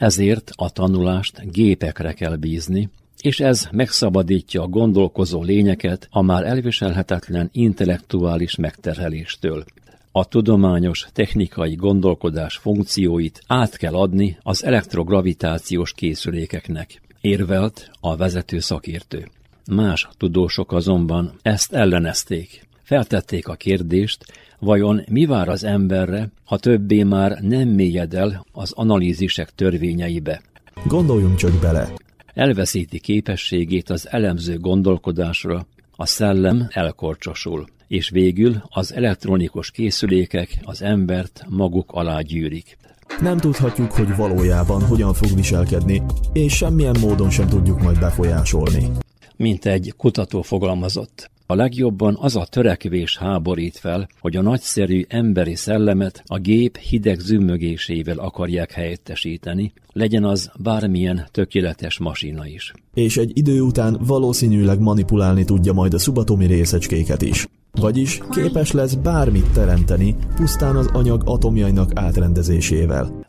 Ezért 0.00 0.50
a 0.54 0.70
tanulást 0.70 1.50
gépekre 1.52 2.12
kell 2.12 2.36
bízni, 2.36 2.88
és 3.22 3.40
ez 3.40 3.68
megszabadítja 3.72 4.62
a 4.62 4.66
gondolkozó 4.66 5.42
lényeket 5.42 6.08
a 6.10 6.22
már 6.22 6.44
elviselhetetlen 6.46 7.48
intellektuális 7.52 8.56
megterheléstől. 8.56 9.64
A 10.12 10.24
tudományos 10.24 11.06
technikai 11.12 11.74
gondolkodás 11.74 12.56
funkcióit 12.56 13.42
át 13.46 13.76
kell 13.76 13.94
adni 13.94 14.38
az 14.42 14.64
elektrogravitációs 14.64 15.92
készülékeknek, 15.92 17.00
érvelt 17.20 17.90
a 18.00 18.16
vezető 18.16 18.58
szakértő. 18.58 19.28
Más 19.70 20.08
tudósok 20.16 20.72
azonban 20.72 21.32
ezt 21.42 21.72
ellenezték. 21.72 22.68
Feltették 22.90 23.48
a 23.48 23.54
kérdést, 23.54 24.24
vajon 24.58 25.02
mi 25.08 25.26
vár 25.26 25.48
az 25.48 25.64
emberre, 25.64 26.28
ha 26.44 26.58
többé 26.58 27.02
már 27.02 27.38
nem 27.40 27.68
mélyed 27.68 28.14
el 28.14 28.46
az 28.52 28.72
analízisek 28.72 29.50
törvényeibe. 29.54 30.42
Gondoljunk 30.86 31.36
csak 31.36 31.52
bele. 31.60 31.92
Elveszíti 32.34 33.00
képességét 33.00 33.90
az 33.90 34.08
elemző 34.10 34.58
gondolkodásra, 34.58 35.66
a 35.96 36.06
szellem 36.06 36.66
elkorcsosul, 36.70 37.66
és 37.88 38.08
végül 38.08 38.62
az 38.68 38.94
elektronikus 38.94 39.70
készülékek 39.70 40.58
az 40.62 40.82
embert 40.82 41.44
maguk 41.48 41.92
alá 41.92 42.20
gyűrik. 42.20 42.76
Nem 43.20 43.38
tudhatjuk, 43.38 43.92
hogy 43.92 44.16
valójában 44.16 44.82
hogyan 44.82 45.14
fog 45.14 45.34
viselkedni, 45.34 46.02
és 46.32 46.56
semmilyen 46.56 46.96
módon 47.00 47.30
sem 47.30 47.48
tudjuk 47.48 47.82
majd 47.82 47.98
befolyásolni. 47.98 48.90
Mint 49.36 49.66
egy 49.66 49.94
kutató 49.96 50.42
fogalmazott. 50.42 51.30
A 51.50 51.54
legjobban 51.54 52.16
az 52.20 52.36
a 52.36 52.46
törekvés 52.50 53.16
háborít 53.16 53.76
fel, 53.76 54.08
hogy 54.20 54.36
a 54.36 54.42
nagyszerű 54.42 55.04
emberi 55.08 55.54
szellemet 55.54 56.22
a 56.26 56.38
gép 56.38 56.76
hideg 56.76 57.18
zümmögésével 57.18 58.18
akarják 58.18 58.72
helyettesíteni, 58.72 59.72
legyen 59.92 60.24
az 60.24 60.50
bármilyen 60.58 61.26
tökéletes 61.30 61.98
masina 61.98 62.46
is. 62.46 62.72
És 62.94 63.16
egy 63.16 63.38
idő 63.38 63.60
után 63.60 63.96
valószínűleg 64.00 64.80
manipulálni 64.80 65.44
tudja 65.44 65.72
majd 65.72 65.94
a 65.94 65.98
szubatomi 65.98 66.46
részecskéket 66.46 67.22
is. 67.22 67.46
Vagyis 67.72 68.20
képes 68.30 68.72
lesz 68.72 68.94
bármit 68.94 69.52
teremteni, 69.52 70.16
pusztán 70.36 70.76
az 70.76 70.86
anyag 70.86 71.22
atomjainak 71.24 71.90
átrendezésével. 71.94 73.26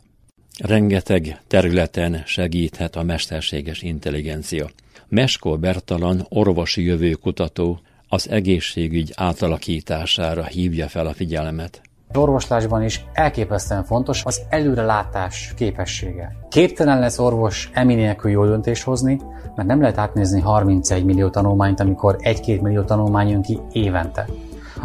Rengeteg 0.58 1.42
területen 1.46 2.22
segíthet 2.26 2.96
a 2.96 3.02
mesterséges 3.02 3.82
intelligencia. 3.82 4.70
Meskó 5.08 5.56
Bertalan 5.56 6.26
orvosi 6.28 6.84
jövőkutató 6.84 7.80
az 8.12 8.30
egészségügy 8.30 9.12
átalakítására 9.16 10.44
hívja 10.44 10.88
fel 10.88 11.06
a 11.06 11.12
figyelmet. 11.12 11.80
Az 12.08 12.16
orvoslásban 12.16 12.82
is 12.82 13.04
elképesztően 13.12 13.84
fontos 13.84 14.24
az 14.24 14.40
előrelátás 14.48 15.52
képessége. 15.56 16.36
Képtelen 16.48 16.98
lesz 16.98 17.18
orvos 17.18 17.70
emi 17.72 17.94
nélkül 17.94 18.46
döntést 18.46 18.82
hozni, 18.82 19.20
mert 19.56 19.68
nem 19.68 19.80
lehet 19.80 19.98
átnézni 19.98 20.40
31 20.40 21.04
millió 21.04 21.28
tanulmányt, 21.28 21.80
amikor 21.80 22.16
1-2 22.18 22.60
millió 22.60 22.82
tanulmány 22.82 23.28
jön 23.28 23.42
ki 23.42 23.58
évente. 23.72 24.26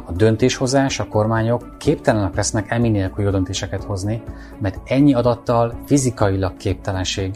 A 0.06 0.12
döntéshozás, 0.12 1.00
a 1.00 1.08
kormányok 1.08 1.76
képtelenek 1.78 2.36
lesznek 2.36 2.72
emi 2.72 3.10
jó 3.18 3.30
döntéseket 3.30 3.84
hozni, 3.84 4.22
mert 4.60 4.80
ennyi 4.86 5.14
adattal 5.14 5.80
fizikailag 5.86 6.58
képtelenség 6.58 7.36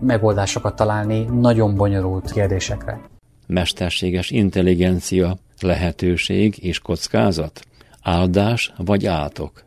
megoldásokat 0.00 0.76
találni 0.76 1.24
nagyon 1.24 1.74
bonyolult 1.74 2.30
kérdésekre. 2.30 3.00
Mesterséges 3.46 4.30
intelligencia, 4.30 5.38
lehetőség 5.60 6.58
és 6.60 6.78
kockázat, 6.78 7.66
áldás 8.02 8.72
vagy 8.76 9.06
átok. 9.06 9.65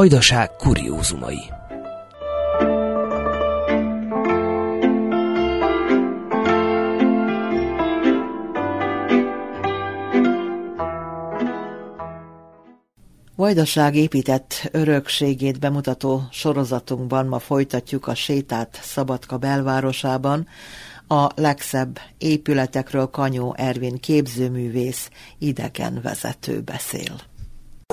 Vajdaság 0.00 0.50
kuriózumai 0.56 1.38
Vajdaság 13.36 13.94
épített 13.94 14.68
örökségét 14.72 15.58
bemutató 15.58 16.22
sorozatunkban 16.30 17.26
ma 17.26 17.38
folytatjuk 17.38 18.06
a 18.06 18.14
sétát 18.14 18.78
Szabadka 18.82 19.38
belvárosában. 19.38 20.46
A 21.08 21.28
legszebb 21.34 21.98
épületekről 22.18 23.06
Kanyó 23.06 23.54
Ervin 23.56 23.98
képzőművész 23.98 25.10
idegen 25.38 26.00
vezető 26.02 26.60
beszél. 26.60 27.29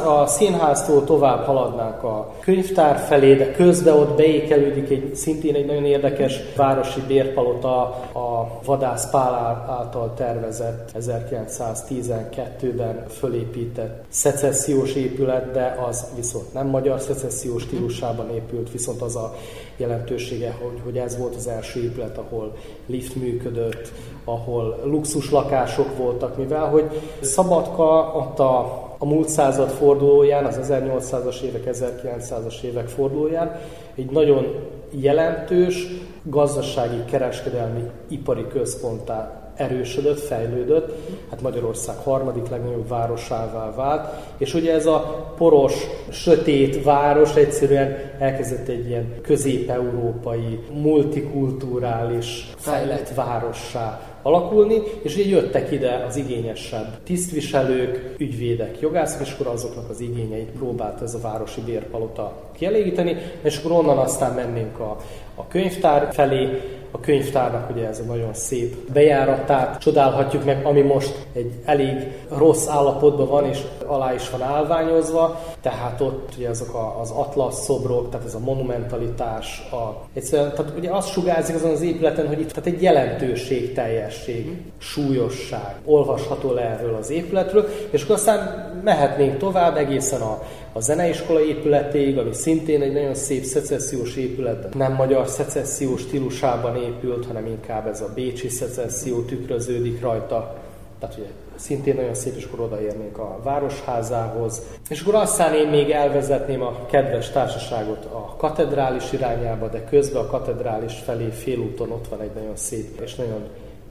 A 0.05 0.27
színháztól 0.27 1.03
tovább 1.03 1.45
haladnánk 1.45 2.03
a 2.03 2.33
könyvtár 2.39 2.97
felé, 2.97 3.35
de 3.35 3.51
közben 3.51 3.93
ott 3.93 4.15
beékelődik 4.15 4.89
egy 4.89 5.15
szintén 5.15 5.55
egy 5.55 5.65
nagyon 5.65 5.85
érdekes 5.85 6.39
városi 6.55 7.01
bérpalota, 7.07 7.79
a 8.13 8.59
Vadász 8.65 9.09
Pál 9.09 9.65
által 9.69 10.13
tervezett 10.13 10.91
1912-ben 10.99 13.05
fölépített 13.07 14.03
szecessziós 14.09 14.93
épület, 14.93 15.51
de 15.51 15.77
az 15.87 16.05
viszont 16.15 16.53
nem 16.53 16.67
magyar 16.67 16.99
szecessziós 16.99 17.61
stílusában 17.61 18.33
épült, 18.33 18.71
viszont 18.71 19.01
az 19.01 19.15
a 19.15 19.35
jelentősége, 19.77 20.57
hogy, 20.61 20.81
hogy 20.83 20.97
ez 20.97 21.17
volt 21.17 21.35
az 21.35 21.47
első 21.47 21.83
épület, 21.83 22.17
ahol 22.17 22.55
lift 22.85 23.15
működött, 23.15 23.91
ahol 24.25 24.79
luxus 24.83 25.31
lakások 25.31 25.97
voltak, 25.97 26.37
mivel 26.37 26.65
hogy 26.65 27.01
Szabadka 27.21 28.13
ott 28.15 28.39
a 28.39 28.85
a 28.97 29.05
múlt 29.05 29.29
század 29.29 29.69
fordulóján, 29.69 30.45
az 30.45 30.59
1800-as 30.63 31.41
évek, 31.41 31.69
1900-as 31.71 32.61
évek 32.61 32.87
fordulóján 32.87 33.59
egy 33.95 34.09
nagyon 34.09 34.55
jelentős 34.91 35.87
gazdasági, 36.23 37.05
kereskedelmi, 37.05 37.83
ipari 38.07 38.47
központtá 38.47 39.46
erősödött, 39.57 40.19
fejlődött, 40.19 40.93
hát 41.29 41.41
Magyarország 41.41 41.95
harmadik 41.97 42.49
legnagyobb 42.49 42.87
városává 42.87 43.73
vált, 43.75 44.09
és 44.37 44.53
ugye 44.53 44.73
ez 44.73 44.85
a 44.85 45.33
poros, 45.37 45.73
sötét 46.09 46.83
város 46.83 47.35
egyszerűen 47.35 47.97
elkezdett 48.19 48.67
egy 48.67 48.87
ilyen 48.87 49.13
közép-európai, 49.21 50.59
multikulturális, 50.71 52.51
fejlett 52.57 53.13
várossá 53.15 54.01
alakulni, 54.21 54.81
és 55.01 55.15
ugye 55.15 55.25
jöttek 55.25 55.71
ide 55.71 56.03
az 56.07 56.15
igényesebb 56.15 57.03
tisztviselők, 57.03 58.15
ügyvédek, 58.17 58.79
jogászok, 58.79 59.21
és 59.21 59.33
akkor 59.33 59.47
azoknak 59.47 59.89
az 59.89 59.99
igényeit 59.99 60.49
próbált 60.49 61.01
ez 61.01 61.13
a 61.13 61.19
városi 61.21 61.61
bérpalota 61.61 62.33
kielégíteni, 62.57 63.17
és 63.41 63.57
akkor 63.57 63.71
onnan 63.71 63.97
aztán 63.97 64.33
mennénk 64.33 64.79
a, 64.79 64.97
a 65.35 65.47
könyvtár 65.47 66.13
felé, 66.13 66.61
a 66.97 66.99
könyvtárnak 66.99 67.69
ugye 67.69 67.87
ez 67.87 67.99
a 67.99 68.03
nagyon 68.03 68.33
szép 68.33 68.91
bejáratát 68.91 69.79
csodálhatjuk 69.79 70.45
meg, 70.45 70.65
ami 70.65 70.81
most 70.81 71.25
egy 71.33 71.51
elég 71.65 71.95
rossz 72.37 72.67
állapotban 72.67 73.27
van, 73.27 73.45
és 73.45 73.59
alá 73.87 74.13
is 74.13 74.29
van 74.29 74.41
állványozva, 74.41 75.39
tehát 75.61 76.01
ott 76.01 76.33
ugye 76.37 76.49
azok 76.49 76.73
a, 76.73 76.99
az 76.99 77.11
atlasz 77.11 77.63
szobrok, 77.63 78.09
tehát 78.09 78.25
ez 78.25 78.35
a 78.35 78.39
monumentalitás, 78.39 79.69
a, 79.71 80.05
egyszerűen, 80.13 80.51
tehát 80.55 80.73
ugye 80.77 80.89
azt 80.89 81.11
sugárzik 81.11 81.55
azon 81.55 81.71
az 81.71 81.81
épületen, 81.81 82.27
hogy 82.27 82.39
itt 82.39 82.51
tehát 82.51 82.69
egy 82.69 82.81
jelentőség, 82.81 83.73
teljesség, 83.73 84.61
súlyosság 84.77 85.75
olvasható 85.85 86.53
le 86.53 86.61
erről 86.61 86.95
az 86.95 87.09
épületről, 87.09 87.67
és 87.89 88.03
akkor 88.03 88.15
aztán 88.15 88.71
mehetnénk 88.83 89.37
tovább 89.37 89.77
egészen 89.77 90.21
a 90.21 90.41
a 90.77 90.81
zeneiskola 90.81 91.41
épületéig, 91.41 92.17
ami 92.17 92.33
szintén 92.33 92.81
egy 92.81 92.93
nagyon 92.93 93.15
szép 93.15 93.43
szecessziós 93.43 94.15
épület, 94.15 94.73
nem 94.73 94.93
magyar 94.93 95.27
szecessziós 95.27 96.01
stílusában 96.01 96.75
épült, 96.75 97.25
hanem 97.25 97.45
inkább 97.45 97.87
ez 97.87 98.01
a 98.01 98.11
bécsi 98.15 98.49
szecesszió 98.49 99.21
tükröződik 99.21 100.01
rajta. 100.01 100.55
Tehát 100.99 101.17
ugye 101.17 101.27
szintén 101.57 101.95
nagyon 101.95 102.13
szép, 102.13 102.35
és 102.35 102.43
akkor 102.43 102.59
odaérnénk 102.59 103.17
a 103.17 103.39
városházához. 103.43 104.61
És 104.89 105.01
akkor 105.01 105.15
aztán 105.15 105.53
én 105.53 105.67
még 105.67 105.89
elvezetném 105.89 106.61
a 106.61 106.85
kedves 106.85 107.29
társaságot 107.29 108.05
a 108.05 108.35
katedrális 108.37 109.11
irányába, 109.11 109.67
de 109.67 109.83
közben 109.83 110.21
a 110.21 110.27
katedrális 110.27 110.93
felé 110.93 111.29
félúton 111.29 111.91
ott 111.91 112.07
van 112.07 112.21
egy 112.21 112.33
nagyon 112.35 112.55
szép 112.55 113.01
és 113.01 113.15
nagyon 113.15 113.43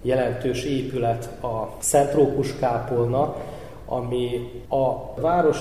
jelentős 0.03 0.65
épület, 0.65 1.29
a 1.43 1.69
Szent 1.79 2.13
Rókus 2.13 2.57
kápolna, 2.57 3.37
ami 3.87 4.51
a 4.69 5.15
város 5.21 5.59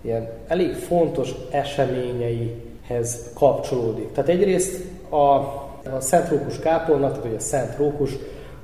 ilyen 0.00 0.28
elég 0.46 0.74
fontos 0.74 1.34
eseményeihez 1.50 3.30
kapcsolódik. 3.34 4.12
Tehát 4.12 4.30
egyrészt 4.30 4.84
a, 5.08 5.16
a 5.16 6.00
Szent 6.00 6.28
Rókus 6.28 6.58
kápolna, 6.58 7.08
tehát 7.08 7.22
hogy 7.22 7.34
a 7.34 7.40
Szent 7.40 7.76
Rókus 7.76 8.10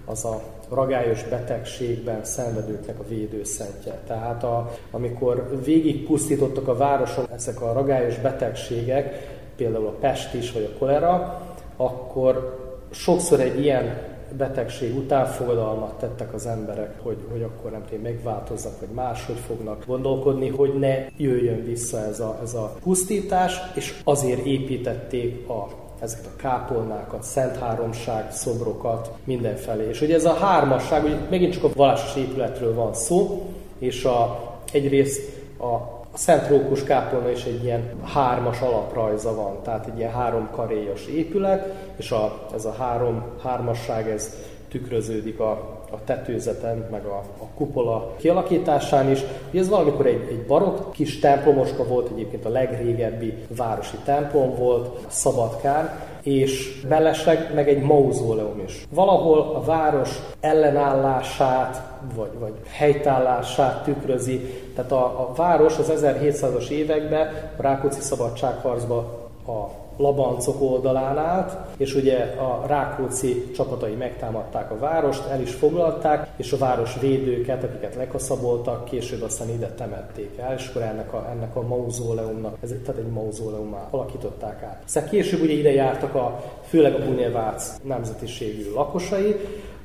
az 0.09 0.25
a 0.25 0.43
ragályos 0.69 1.25
betegségben 1.25 2.25
szenvedőknek 2.25 2.99
a 2.99 3.09
védőszentje. 3.09 4.01
Tehát 4.07 4.45
a, 4.45 4.71
amikor 4.91 5.61
végig 5.65 6.07
pusztítottak 6.07 6.69
a 6.69 6.77
városon 6.77 7.27
ezek 7.35 7.61
a 7.61 7.73
ragályos 7.73 8.19
betegségek, 8.19 9.37
például 9.57 9.87
a 9.87 9.97
pestis 10.01 10.53
vagy 10.53 10.73
a 10.75 10.79
kolera, 10.79 11.43
akkor 11.77 12.59
sokszor 12.91 13.41
egy 13.41 13.61
ilyen 13.61 14.07
betegség 14.37 14.97
után 14.97 15.27
fogadalmat 15.27 15.99
tettek 15.99 16.35
az 16.35 16.47
emberek, 16.47 17.01
hogy, 17.03 17.17
hogy 17.31 17.43
akkor 17.43 17.71
nem 17.71 17.85
tudom, 17.89 18.03
megváltoznak, 18.03 18.81
vagy 18.81 18.89
máshogy 18.89 19.39
fognak 19.47 19.85
gondolkodni, 19.87 20.49
hogy 20.49 20.79
ne 20.79 21.07
jöjjön 21.17 21.65
vissza 21.65 21.99
ez 21.99 22.21
a, 22.21 22.39
ez 22.43 22.55
a 22.55 22.75
pusztítás, 22.83 23.61
és 23.75 24.01
azért 24.05 24.47
építették 24.47 25.49
a 25.49 25.69
ezeket 26.01 26.27
a 26.27 26.37
kápolnákat, 26.37 27.23
Szent 27.23 27.57
Háromság 27.57 28.33
szobrokat 28.33 29.11
mindenfelé. 29.25 29.89
És 29.89 30.01
ugye 30.01 30.15
ez 30.15 30.25
a 30.25 30.35
hármasság, 30.35 31.05
ugye 31.05 31.17
megint 31.31 31.53
csak 31.53 31.65
a 31.65 31.71
vallásos 31.75 32.17
épületről 32.17 32.75
van 32.75 32.95
szó, 32.95 33.47
és 33.79 34.05
a, 34.05 34.41
egyrészt 34.73 35.21
a 35.59 35.97
a 36.13 36.17
Szent 36.19 36.49
Rókus 36.49 36.85
kápolna 36.85 37.31
is 37.31 37.45
egy 37.45 37.65
ilyen 37.65 37.91
hármas 38.05 38.61
alaprajza 38.61 39.35
van, 39.35 39.63
tehát 39.63 39.87
egy 39.87 39.99
ilyen 39.99 40.13
három 40.13 40.49
karéjas 40.51 41.07
épület, 41.07 41.75
és 41.97 42.11
a, 42.11 42.49
ez 42.55 42.65
a 42.65 42.73
három 42.73 43.23
hármasság 43.43 44.11
ez 44.11 44.35
tükröződik 44.69 45.41
a, 45.41 45.78
a 45.91 46.05
tetőzeten, 46.05 46.87
meg 46.91 47.05
a, 47.05 47.23
a 47.39 47.45
kupola 47.55 48.15
kialakításán 48.17 49.11
is. 49.11 49.21
Ugye 49.51 49.61
ez 49.61 49.69
valamikor 49.69 50.07
egy, 50.07 50.27
egy 50.31 50.45
barokk 50.47 50.93
kis 50.93 51.19
templomoska 51.19 51.85
volt, 51.85 52.11
egyébként 52.13 52.45
a 52.45 52.49
legrégebbi 52.49 53.35
városi 53.57 53.97
templom 54.05 54.55
volt, 54.55 54.87
a 54.87 55.11
Szabadkán, 55.11 56.01
és 56.23 56.81
mellesleg 56.89 57.55
meg 57.55 57.69
egy 57.69 57.83
mauzóleum 57.83 58.63
is. 58.67 58.87
Valahol 58.91 59.41
a 59.55 59.61
város 59.65 60.19
ellenállását, 60.41 61.83
vagy, 62.15 62.31
vagy 62.39 62.53
helytállását 62.71 63.85
tükrözi. 63.85 64.39
Tehát 64.75 64.93
a, 64.93 65.05
a 65.05 65.33
város 65.37 65.79
az 65.79 65.93
1700-as 65.97 66.69
években 66.69 67.27
a 67.57 67.63
Rákóczi 67.63 68.01
szabadságharcban 68.01 69.07
a 69.47 69.87
Labancok 69.99 70.63
oldalán 70.63 71.19
állt, 71.19 71.57
és 71.77 71.95
ugye 71.95 72.17
a 72.19 72.67
Rákóczi 72.67 73.51
csapatai 73.51 73.95
megtámadták 73.95 74.71
a 74.71 74.79
várost, 74.79 75.27
el 75.31 75.41
is 75.41 75.55
foglalták, 75.55 76.29
és 76.37 76.53
a 76.53 76.59
város 76.59 76.97
védőket, 77.01 77.65
akiket 77.65 77.95
lekaszaboltak, 77.95 78.85
később 78.85 79.23
aztán 79.23 79.49
ide 79.49 79.69
temették 79.69 80.39
el, 80.39 80.55
és 80.55 80.69
akkor 80.69 80.83
ennek 80.83 81.13
a, 81.13 81.27
ennek 81.31 81.57
a 81.57 81.63
mauzóleumnak, 81.63 82.57
ez, 82.63 82.75
tehát 82.85 83.01
egy 83.01 83.11
mauzóleumá 83.11 83.89
alakították 83.91 84.63
át. 84.63 84.83
Aztán 84.87 85.09
később 85.09 85.41
ugye 85.41 85.53
ide 85.53 85.73
jártak 85.73 86.15
a, 86.15 86.45
főleg 86.69 86.95
a 86.95 87.05
Bunevác 87.05 87.77
nemzetiségű 87.83 88.73
lakosai, 88.75 89.37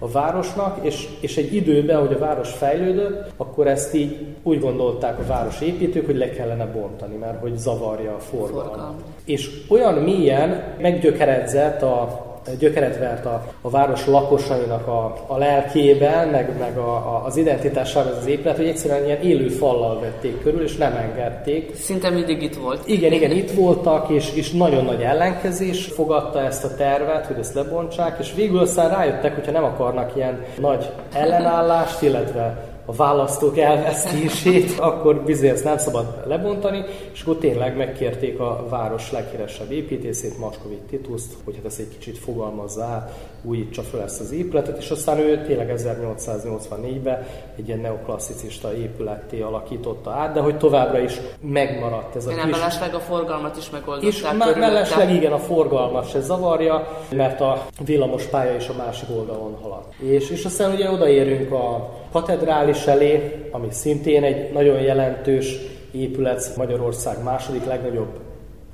a 0.03 0.07
városnak, 0.11 0.85
és, 0.85 1.07
és 1.19 1.37
egy 1.37 1.55
időben, 1.55 1.99
hogy 1.99 2.13
a 2.13 2.17
város 2.17 2.51
fejlődött, 2.51 3.31
akkor 3.37 3.67
ezt 3.67 3.93
így 3.93 4.25
úgy 4.43 4.59
gondolták 4.59 5.19
a 5.19 5.25
város 5.27 5.61
építők, 5.61 6.05
hogy 6.05 6.17
le 6.17 6.29
kellene 6.29 6.65
bontani, 6.65 7.15
mert 7.15 7.39
hogy 7.39 7.57
zavarja 7.57 8.15
a 8.15 8.19
forgalmat. 8.19 8.93
És 9.25 9.49
olyan 9.69 9.93
mélyen 9.93 10.63
meggyökeredzett 10.81 11.81
a, 11.81 12.32
gyökeret 12.59 12.97
vert 12.97 13.25
a, 13.25 13.45
a 13.61 13.69
város 13.69 14.07
lakosainak 14.07 14.87
a, 14.87 15.15
a 15.27 15.37
lelkében, 15.37 16.27
meg, 16.27 16.57
meg 16.59 16.77
a, 16.77 16.95
a, 16.95 17.23
az 17.25 17.37
identitásában 17.37 18.11
ez 18.11 18.17
az 18.17 18.25
épület, 18.27 18.55
hogy 18.55 18.67
egyszerűen 18.67 19.05
ilyen 19.05 19.21
élő 19.21 19.47
fallal 19.47 19.99
vették 19.99 20.41
körül, 20.41 20.63
és 20.63 20.75
nem 20.75 20.95
engedték. 20.95 21.75
Szinte 21.75 22.09
mindig 22.09 22.41
itt 22.41 22.55
volt. 22.55 22.87
Igen, 22.87 23.11
igen, 23.11 23.31
itt 23.31 23.51
voltak, 23.51 24.09
és, 24.09 24.33
és 24.33 24.51
nagyon 24.51 24.85
nagy 24.85 25.01
ellenkezés 25.01 25.85
fogadta 25.85 26.41
ezt 26.41 26.63
a 26.63 26.75
tervet, 26.75 27.25
hogy 27.25 27.39
ezt 27.39 27.53
lebontsák, 27.53 28.17
és 28.19 28.33
végül 28.35 28.59
aztán 28.59 28.89
rájöttek, 28.89 29.35
hogyha 29.35 29.51
nem 29.51 29.63
akarnak 29.63 30.15
ilyen 30.15 30.45
nagy 30.59 30.89
ellenállást, 31.13 32.01
illetve 32.01 32.72
a 32.85 32.91
választók 32.91 33.57
elvesztését, 33.57 34.79
akkor 34.89 35.21
bizony 35.21 35.49
ezt 35.49 35.63
nem 35.63 35.77
szabad 35.77 36.23
lebontani, 36.25 36.83
és 37.13 37.21
akkor 37.21 37.35
tényleg 37.35 37.77
megkérték 37.77 38.39
a 38.39 38.65
város 38.69 39.11
leghíresebb 39.11 39.71
építészét, 39.71 40.37
Maskovit 40.37 40.81
Tituszt, 40.81 41.33
hogy 41.43 41.55
hát 41.55 41.65
ezt 41.65 41.79
egy 41.79 41.89
kicsit 41.89 42.17
fogalmazza 42.17 42.83
át, 42.83 43.11
újítsa 43.43 43.81
fel 43.81 44.01
ezt 44.01 44.19
az 44.19 44.31
épületet, 44.31 44.77
és 44.77 44.89
aztán 44.89 45.19
ő 45.19 45.43
tényleg 45.45 45.73
1884-ben 45.77 47.27
egy 47.55 47.67
ilyen 47.67 47.79
neoklasszicista 47.79 48.75
épületté 48.75 49.41
alakította 49.41 50.11
át, 50.11 50.33
de 50.33 50.39
hogy 50.39 50.57
továbbra 50.57 50.99
is 50.99 51.19
megmaradt 51.41 52.15
ez 52.15 52.25
a 52.25 52.31
igen, 52.31 52.45
kis... 52.45 52.57
mellesleg 52.57 52.93
a 52.93 52.99
forgalmat 52.99 53.57
is 53.57 53.69
megoldották. 53.69 54.13
És 54.13 54.21
már 54.37 54.57
mellesleg 54.57 55.13
igen, 55.13 55.31
a 55.31 55.39
forgalmat 55.39 56.09
se 56.09 56.19
zavarja, 56.19 56.87
mert 57.09 57.41
a 57.41 57.65
villamos 57.85 58.25
pálya 58.25 58.55
is 58.55 58.67
a 58.67 58.73
másik 58.77 59.09
oldalon 59.17 59.57
halad. 59.61 59.83
És, 59.97 60.29
és 60.29 60.45
aztán 60.45 60.71
ugye 60.71 60.91
odaérünk 60.91 61.51
a 61.51 61.89
katedrális 62.13 62.85
elé, 62.85 63.47
ami 63.51 63.67
szintén 63.71 64.23
egy 64.23 64.51
nagyon 64.51 64.81
jelentős 64.81 65.57
épület, 65.91 66.53
Magyarország 66.57 67.23
második 67.23 67.65
legnagyobb 67.65 68.19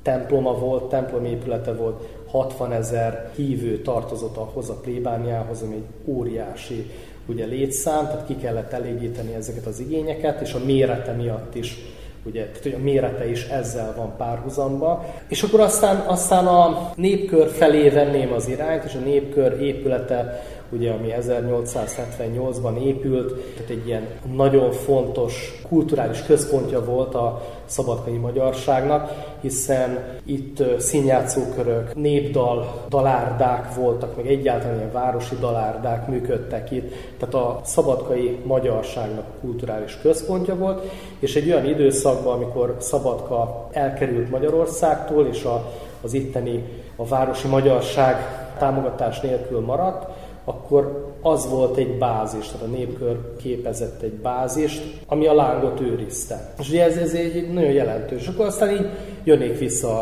temploma 0.02 0.54
volt, 0.54 0.88
templom 0.88 1.24
épülete 1.24 1.72
volt, 1.72 2.02
60 2.26 2.72
ezer 2.72 3.30
hívő 3.36 3.78
tartozott 3.78 4.36
ahhoz 4.36 4.68
a 4.70 4.74
plébániához, 4.74 5.62
ami 5.62 5.74
egy 5.74 6.14
óriási 6.14 6.90
ugye, 7.26 7.44
létszám, 7.44 8.04
tehát 8.04 8.26
ki 8.26 8.36
kellett 8.36 8.72
elégíteni 8.72 9.34
ezeket 9.34 9.66
az 9.66 9.80
igényeket, 9.80 10.40
és 10.40 10.52
a 10.52 10.64
mérete 10.64 11.12
miatt 11.12 11.54
is 11.54 11.78
ugye, 12.24 12.44
tehát, 12.44 12.62
hogy 12.62 12.72
a 12.72 12.82
mérete 12.82 13.30
is 13.30 13.46
ezzel 13.46 13.94
van 13.96 14.16
párhuzamba. 14.16 15.04
És 15.28 15.42
akkor 15.42 15.60
aztán, 15.60 15.96
aztán 15.96 16.46
a 16.46 16.90
népkör 16.94 17.48
felé 17.48 17.88
venném 17.88 18.32
az 18.32 18.48
irányt, 18.48 18.84
és 18.84 18.94
a 18.94 19.04
népkör 19.04 19.62
épülete 19.62 20.42
ugye, 20.72 20.90
ami 20.90 21.14
1878-ban 21.20 22.82
épült, 22.82 23.32
tehát 23.54 23.70
egy 23.70 23.86
ilyen 23.86 24.06
nagyon 24.34 24.72
fontos 24.72 25.62
kulturális 25.68 26.22
központja 26.22 26.84
volt 26.84 27.14
a 27.14 27.42
szabadkai 27.64 28.16
magyarságnak, 28.16 29.12
hiszen 29.40 30.18
itt 30.24 30.62
színjátszókörök, 30.78 31.94
népdal, 31.94 32.84
dalárdák 32.88 33.74
voltak, 33.74 34.16
meg 34.16 34.26
egyáltalán 34.26 34.76
ilyen 34.76 34.92
városi 34.92 35.36
dalárdák 35.40 36.08
működtek 36.08 36.70
itt, 36.70 36.92
tehát 37.18 37.34
a 37.34 37.60
szabadkai 37.64 38.38
magyarságnak 38.44 39.24
kulturális 39.40 39.98
központja 40.02 40.56
volt, 40.56 40.90
és 41.18 41.36
egy 41.36 41.50
olyan 41.50 41.66
időszakban, 41.66 42.34
amikor 42.34 42.76
Szabadka 42.78 43.68
elkerült 43.72 44.30
Magyarországtól, 44.30 45.26
és 45.26 45.44
a, 45.44 45.72
az 46.02 46.12
itteni 46.12 46.64
a 46.96 47.06
városi 47.06 47.48
magyarság 47.48 48.16
támogatás 48.58 49.20
nélkül 49.20 49.60
maradt, 49.60 50.06
akkor 50.50 51.14
az 51.22 51.48
volt 51.48 51.76
egy 51.76 51.98
bázis, 51.98 52.46
tehát 52.46 52.66
a 52.66 52.70
népkör 52.70 53.36
képezett 53.36 54.02
egy 54.02 54.12
bázist, 54.12 54.82
ami 55.06 55.26
a 55.26 55.34
lángot 55.34 55.80
őrizte. 55.80 56.52
És 56.58 56.68
ugye 56.68 56.84
ez, 56.84 56.96
ez 56.96 57.14
egy 57.14 57.52
nagyon 57.52 57.72
jelentős. 57.72 58.26
Akkor 58.26 58.46
aztán 58.46 58.70
így 58.70 58.88
jönnék 59.24 59.58
vissza 59.58 60.00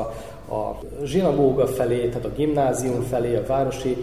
a, 0.48 0.54
a 0.54 0.78
zsinagóga 1.04 1.66
felé, 1.66 2.08
tehát 2.08 2.24
a 2.24 2.32
gimnázium 2.36 3.02
felé, 3.02 3.36
a 3.36 3.46
városi 3.46 3.96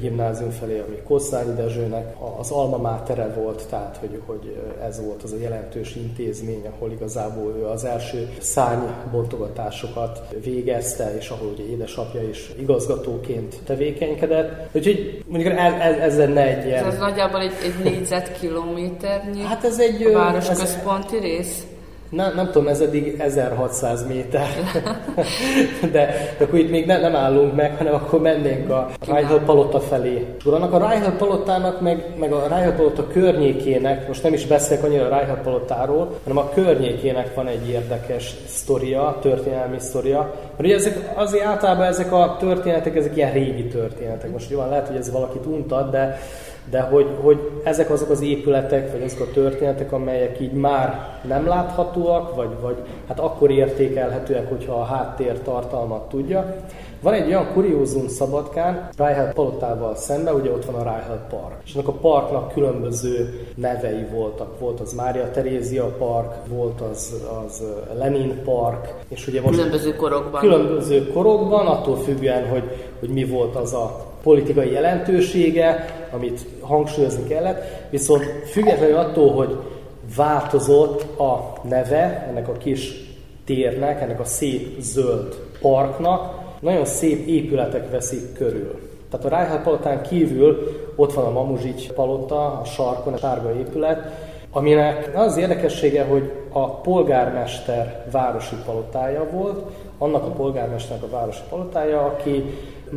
gimnázium 0.00 0.50
felé, 0.50 0.78
ami 0.78 0.96
Kosszányi 1.06 1.54
Dezsőnek 1.54 2.14
az 2.38 2.50
alma 2.50 2.76
mátere 2.76 3.28
volt, 3.28 3.66
tehát 3.68 3.96
hogy, 4.00 4.20
hogy 4.26 4.56
ez 4.82 5.04
volt 5.04 5.22
az 5.22 5.32
a 5.32 5.36
jelentős 5.40 5.96
intézmény, 5.96 6.66
ahol 6.66 6.92
igazából 6.92 7.54
ő 7.56 7.64
az 7.64 7.84
első 7.84 8.28
szárnybontogatásokat 8.40 10.22
végezte, 10.44 11.16
és 11.16 11.28
ahol 11.28 11.48
ugye 11.48 11.64
édesapja 11.64 12.22
is 12.22 12.52
igazgatóként 12.58 13.56
tevékenykedett. 13.64 14.68
Úgyhogy 14.72 15.24
mondjuk 15.26 15.52
ez, 15.52 15.72
ez, 15.80 15.98
ez 15.98 16.18
lenne 16.18 16.42
egy 16.56 16.66
ilyen... 16.66 16.84
Ez 16.84 16.98
nagyjából 16.98 17.40
egy, 17.40 17.54
egy 17.64 17.92
négyzetkilométernyi 17.92 19.42
hát 19.42 19.64
ez 19.64 19.78
egy, 19.78 20.02
a 20.02 20.12
városközponti 20.12 21.18
rész? 21.18 21.66
Nem, 22.10 22.32
nem 22.34 22.46
tudom, 22.46 22.68
ez 22.68 22.80
eddig 22.80 23.16
1600 23.18 24.06
méter, 24.06 24.48
de, 25.80 25.88
de 26.38 26.44
akkor 26.44 26.58
itt 26.58 26.70
még 26.70 26.86
ne, 26.86 27.00
nem 27.00 27.16
állunk 27.16 27.54
meg, 27.54 27.76
hanem 27.76 27.94
akkor 27.94 28.20
mennénk 28.20 28.70
a 28.70 28.90
Reihel 29.06 29.38
palota 29.38 29.80
felé. 29.80 30.26
Annak 30.44 30.72
a 30.72 30.78
Reihel 30.78 31.16
palotának, 31.16 31.80
meg, 31.80 32.04
meg 32.18 32.32
a 32.32 32.48
Reihel 32.48 32.74
palota 32.74 33.06
környékének, 33.06 34.06
most 34.08 34.22
nem 34.22 34.32
is 34.32 34.46
beszélek 34.46 34.84
annyira 34.84 35.04
a 35.04 35.08
Reihel 35.08 35.40
palotáról, 35.42 36.18
hanem 36.24 36.38
a 36.38 36.50
környékének 36.54 37.34
van 37.34 37.46
egy 37.46 37.68
érdekes 37.68 38.34
sztoria, 38.46 39.18
történelmi 39.20 39.78
sztoria. 39.78 40.18
Mert 40.56 40.68
ugye 40.68 40.74
ezek, 40.74 41.12
azért 41.14 41.44
általában 41.44 41.86
ezek 41.86 42.12
a 42.12 42.36
történetek, 42.38 42.96
ezek 42.96 43.16
ilyen 43.16 43.32
régi 43.32 43.66
történetek. 43.66 44.30
Most 44.32 44.50
jó, 44.50 44.58
lehet, 44.68 44.86
hogy 44.86 44.96
ez 44.96 45.10
valakit 45.10 45.46
untat, 45.46 45.90
de 45.90 46.18
de 46.70 46.80
hogy, 46.80 47.06
hogy 47.20 47.50
ezek 47.64 47.90
azok 47.90 48.10
az 48.10 48.22
épületek, 48.22 48.92
vagy 48.92 49.02
azok 49.02 49.20
a 49.20 49.30
történetek, 49.30 49.92
amelyek 49.92 50.40
így 50.40 50.52
már 50.52 51.18
nem 51.28 51.46
láthatóak, 51.46 52.34
vagy, 52.34 52.50
vagy 52.60 52.76
hát 53.08 53.20
akkor 53.20 53.50
értékelhetőek, 53.50 54.48
hogyha 54.48 54.74
a 54.74 54.84
háttér 54.84 55.38
tartalmat 55.38 56.08
tudja. 56.08 56.56
Van 57.00 57.12
egy 57.12 57.26
olyan 57.26 57.52
kuriózum 57.52 58.08
Szabadkán, 58.08 58.88
Rájhel 58.96 59.32
palotával 59.32 59.96
szemben, 59.96 60.34
ugye 60.34 60.50
ott 60.50 60.64
van 60.64 60.74
a 60.74 60.82
Rájhel 60.82 61.26
Park. 61.30 61.54
És 61.64 61.74
ennek 61.74 61.88
a 61.88 61.92
parknak 61.92 62.52
különböző 62.52 63.46
nevei 63.54 64.06
voltak. 64.12 64.58
Volt 64.58 64.80
az 64.80 64.92
Mária 64.92 65.30
Terézia 65.30 65.84
Park, 65.84 66.32
volt 66.48 66.80
az, 66.80 67.14
az 67.46 67.62
Lenin 67.98 68.40
Park, 68.44 68.94
és 69.08 69.26
ugye 69.26 69.40
most 69.40 69.54
különböző 69.54 69.96
korokban. 69.96 70.40
Különböző 70.40 71.12
korokban, 71.12 71.66
attól 71.66 71.96
függően, 71.96 72.48
hogy, 72.48 72.62
hogy 73.00 73.08
mi 73.08 73.24
volt 73.24 73.56
az 73.56 73.72
a 73.72 74.13
politikai 74.24 74.72
jelentősége, 74.72 75.84
amit 76.10 76.46
hangsúlyozni 76.60 77.28
kellett, 77.28 77.90
viszont 77.90 78.24
függetlenül 78.50 78.96
attól, 78.96 79.32
hogy 79.32 79.56
változott 80.16 81.18
a 81.18 81.52
neve 81.62 82.26
ennek 82.28 82.48
a 82.48 82.52
kis 82.52 82.92
térnek, 83.44 84.00
ennek 84.00 84.20
a 84.20 84.24
szép 84.24 84.80
zöld 84.80 85.34
parknak, 85.60 86.42
nagyon 86.60 86.84
szép 86.84 87.26
épületek 87.26 87.90
veszik 87.90 88.32
körül. 88.32 88.80
Tehát 89.10 89.26
a 89.26 89.28
Rájhát 89.28 89.62
palotán 89.62 90.02
kívül 90.02 90.68
ott 90.96 91.12
van 91.12 91.24
a 91.24 91.30
Mamuzsics 91.30 91.90
palota, 91.90 92.60
a 92.60 92.64
sarkon, 92.64 93.12
a 93.12 93.16
sárga 93.16 93.54
épület, 93.54 93.98
aminek 94.50 95.10
az 95.14 95.36
érdekessége, 95.36 96.04
hogy 96.04 96.32
a 96.52 96.70
polgármester 96.70 98.04
városi 98.10 98.56
palotája 98.64 99.26
volt, 99.30 99.62
annak 99.98 100.22
a 100.22 100.30
polgármesternek 100.30 101.04
a 101.04 101.16
városi 101.16 101.42
palotája, 101.48 102.00
aki 102.04 102.44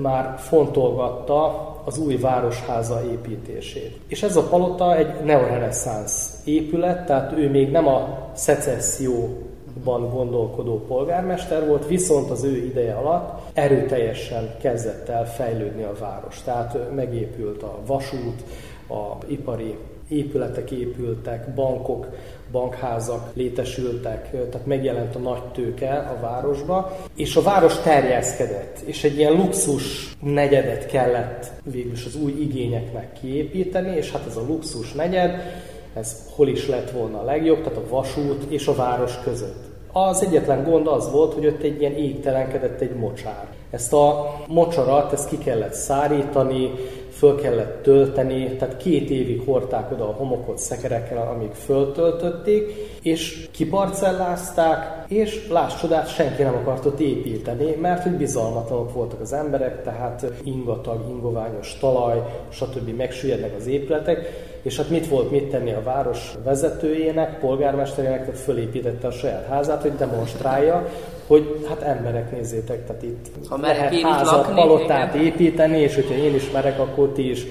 már 0.02 0.40
fontolgatta 0.40 1.76
az 1.86 1.98
új 1.98 2.16
városháza 2.16 3.02
építését. 3.12 4.00
És 4.08 4.24
ez 4.24 4.36
a 4.36 4.48
palota 4.48 4.96
egy 4.96 5.24
neoreneszánsz 5.24 6.42
épület, 6.46 7.06
tehát 7.06 7.32
ő 7.32 7.50
még 7.50 7.72
nem 7.72 7.88
a 7.88 8.30
szecesszióban 8.34 10.10
gondolkodó 10.10 10.80
polgármester 10.88 11.68
volt, 11.68 11.88
viszont 11.88 12.30
az 12.30 12.44
ő 12.44 12.56
ideje 12.66 12.94
alatt 12.94 13.40
erőteljesen 13.54 14.56
kezdett 14.62 15.10
el 15.10 15.28
fejlődni 15.28 15.84
a 15.84 15.94
város. 16.00 16.42
Tehát 16.44 16.78
megépült 16.96 17.64
a 17.64 17.80
vasút, 17.86 18.44
a 18.90 19.26
ipari 19.28 19.78
épületek 20.08 20.72
épültek, 20.72 21.54
bankok, 21.54 22.08
bankházak 22.52 23.32
létesültek, 23.34 24.32
tehát 24.32 24.66
megjelent 24.66 25.16
a 25.16 25.20
nagy 25.20 25.44
tőke 25.44 25.94
a 25.94 26.22
városba, 26.22 26.98
és 27.16 27.36
a 27.36 27.42
város 27.42 27.80
terjeszkedett, 27.80 28.80
és 28.86 29.04
egy 29.04 29.18
ilyen 29.18 29.34
luxus 29.34 30.16
negyedet 30.22 30.86
kellett 30.86 31.52
végülis 31.64 32.06
az 32.06 32.16
új 32.16 32.32
igényeknek 32.32 33.14
kiépíteni, 33.22 33.96
és 33.96 34.12
hát 34.12 34.26
ez 34.28 34.36
a 34.36 34.46
luxus 34.48 34.92
negyed, 34.94 35.42
ez 35.94 36.16
hol 36.36 36.48
is 36.48 36.68
lett 36.68 36.92
volna 36.92 37.20
a 37.20 37.24
legjobb, 37.24 37.64
tehát 37.64 37.78
a 37.78 37.90
vasút 37.90 38.52
és 38.52 38.68
a 38.68 38.76
város 38.76 39.20
között. 39.24 39.66
Az 39.92 40.24
egyetlen 40.24 40.64
gond 40.64 40.88
az 40.88 41.12
volt, 41.12 41.34
hogy 41.34 41.46
ott 41.46 41.62
egy 41.62 41.82
ilyen 41.82 41.96
égtelenkedett 41.96 42.82
egy 42.82 42.96
mocsár. 42.96 43.48
Ezt 43.72 43.94
a 43.94 44.36
mocsarat, 44.48 45.14
ezt 45.14 45.30
ki 45.30 45.38
kellett 45.38 45.74
szárítani, 45.74 46.72
föl 47.18 47.36
kellett 47.36 47.84
tölteni, 47.84 48.56
tehát 48.56 48.78
két 48.78 49.10
évig 49.10 49.42
hordták 49.46 49.92
oda 49.92 50.10
a 50.10 50.14
homokot 50.14 50.58
szekerekkel, 50.58 51.28
amíg 51.28 51.52
föltöltötték, 51.52 52.74
és 53.02 53.48
kiparcellázták, 53.52 55.06
és 55.08 55.48
láss 55.50 55.80
csodát, 55.80 56.14
senki 56.14 56.44
nem 56.44 56.56
akart 56.56 56.86
ott 56.86 57.00
építeni, 57.00 57.76
mert 57.82 58.04
hogy 58.04 58.12
bizalmatlanok 58.12 58.94
voltak 58.94 59.22
az 59.22 59.34
emberek, 59.34 59.84
tehát 59.84 60.26
ingatag, 60.44 61.06
ingoványos 61.10 61.78
talaj, 61.80 62.24
stb. 62.50 62.96
megsüllyednek 62.98 63.56
az 63.58 63.68
épületek, 63.68 64.30
és 64.62 64.78
hát 64.78 64.90
mit 64.90 65.08
volt 65.08 65.32
mit 65.32 65.50
tenni 65.50 65.72
a 65.72 65.84
város 65.84 66.34
vezetőjének, 66.44 67.40
polgármesterének, 67.40 68.26
tehát 68.26 68.40
fölépítette 68.40 69.08
a 69.08 69.12
saját 69.12 69.48
házát, 69.48 69.82
hogy 69.82 69.96
demonstrálja, 69.96 70.88
hogy 71.28 71.66
hát 71.68 71.82
emberek 71.82 72.32
nézzétek, 72.32 72.86
tehát 72.86 73.04
itt 73.04 73.26
ha 73.50 73.58
lehet 73.58 74.02
házat, 74.02 74.34
lakni, 74.34 74.62
palotát 74.62 75.14
igen. 75.14 75.26
építeni, 75.26 75.80
és 75.80 75.96
hogyha 75.96 76.14
én 76.14 76.36
is 76.36 76.52
merek, 76.52 76.80
akkor 76.80 77.08
ti 77.08 77.30
is 77.30 77.46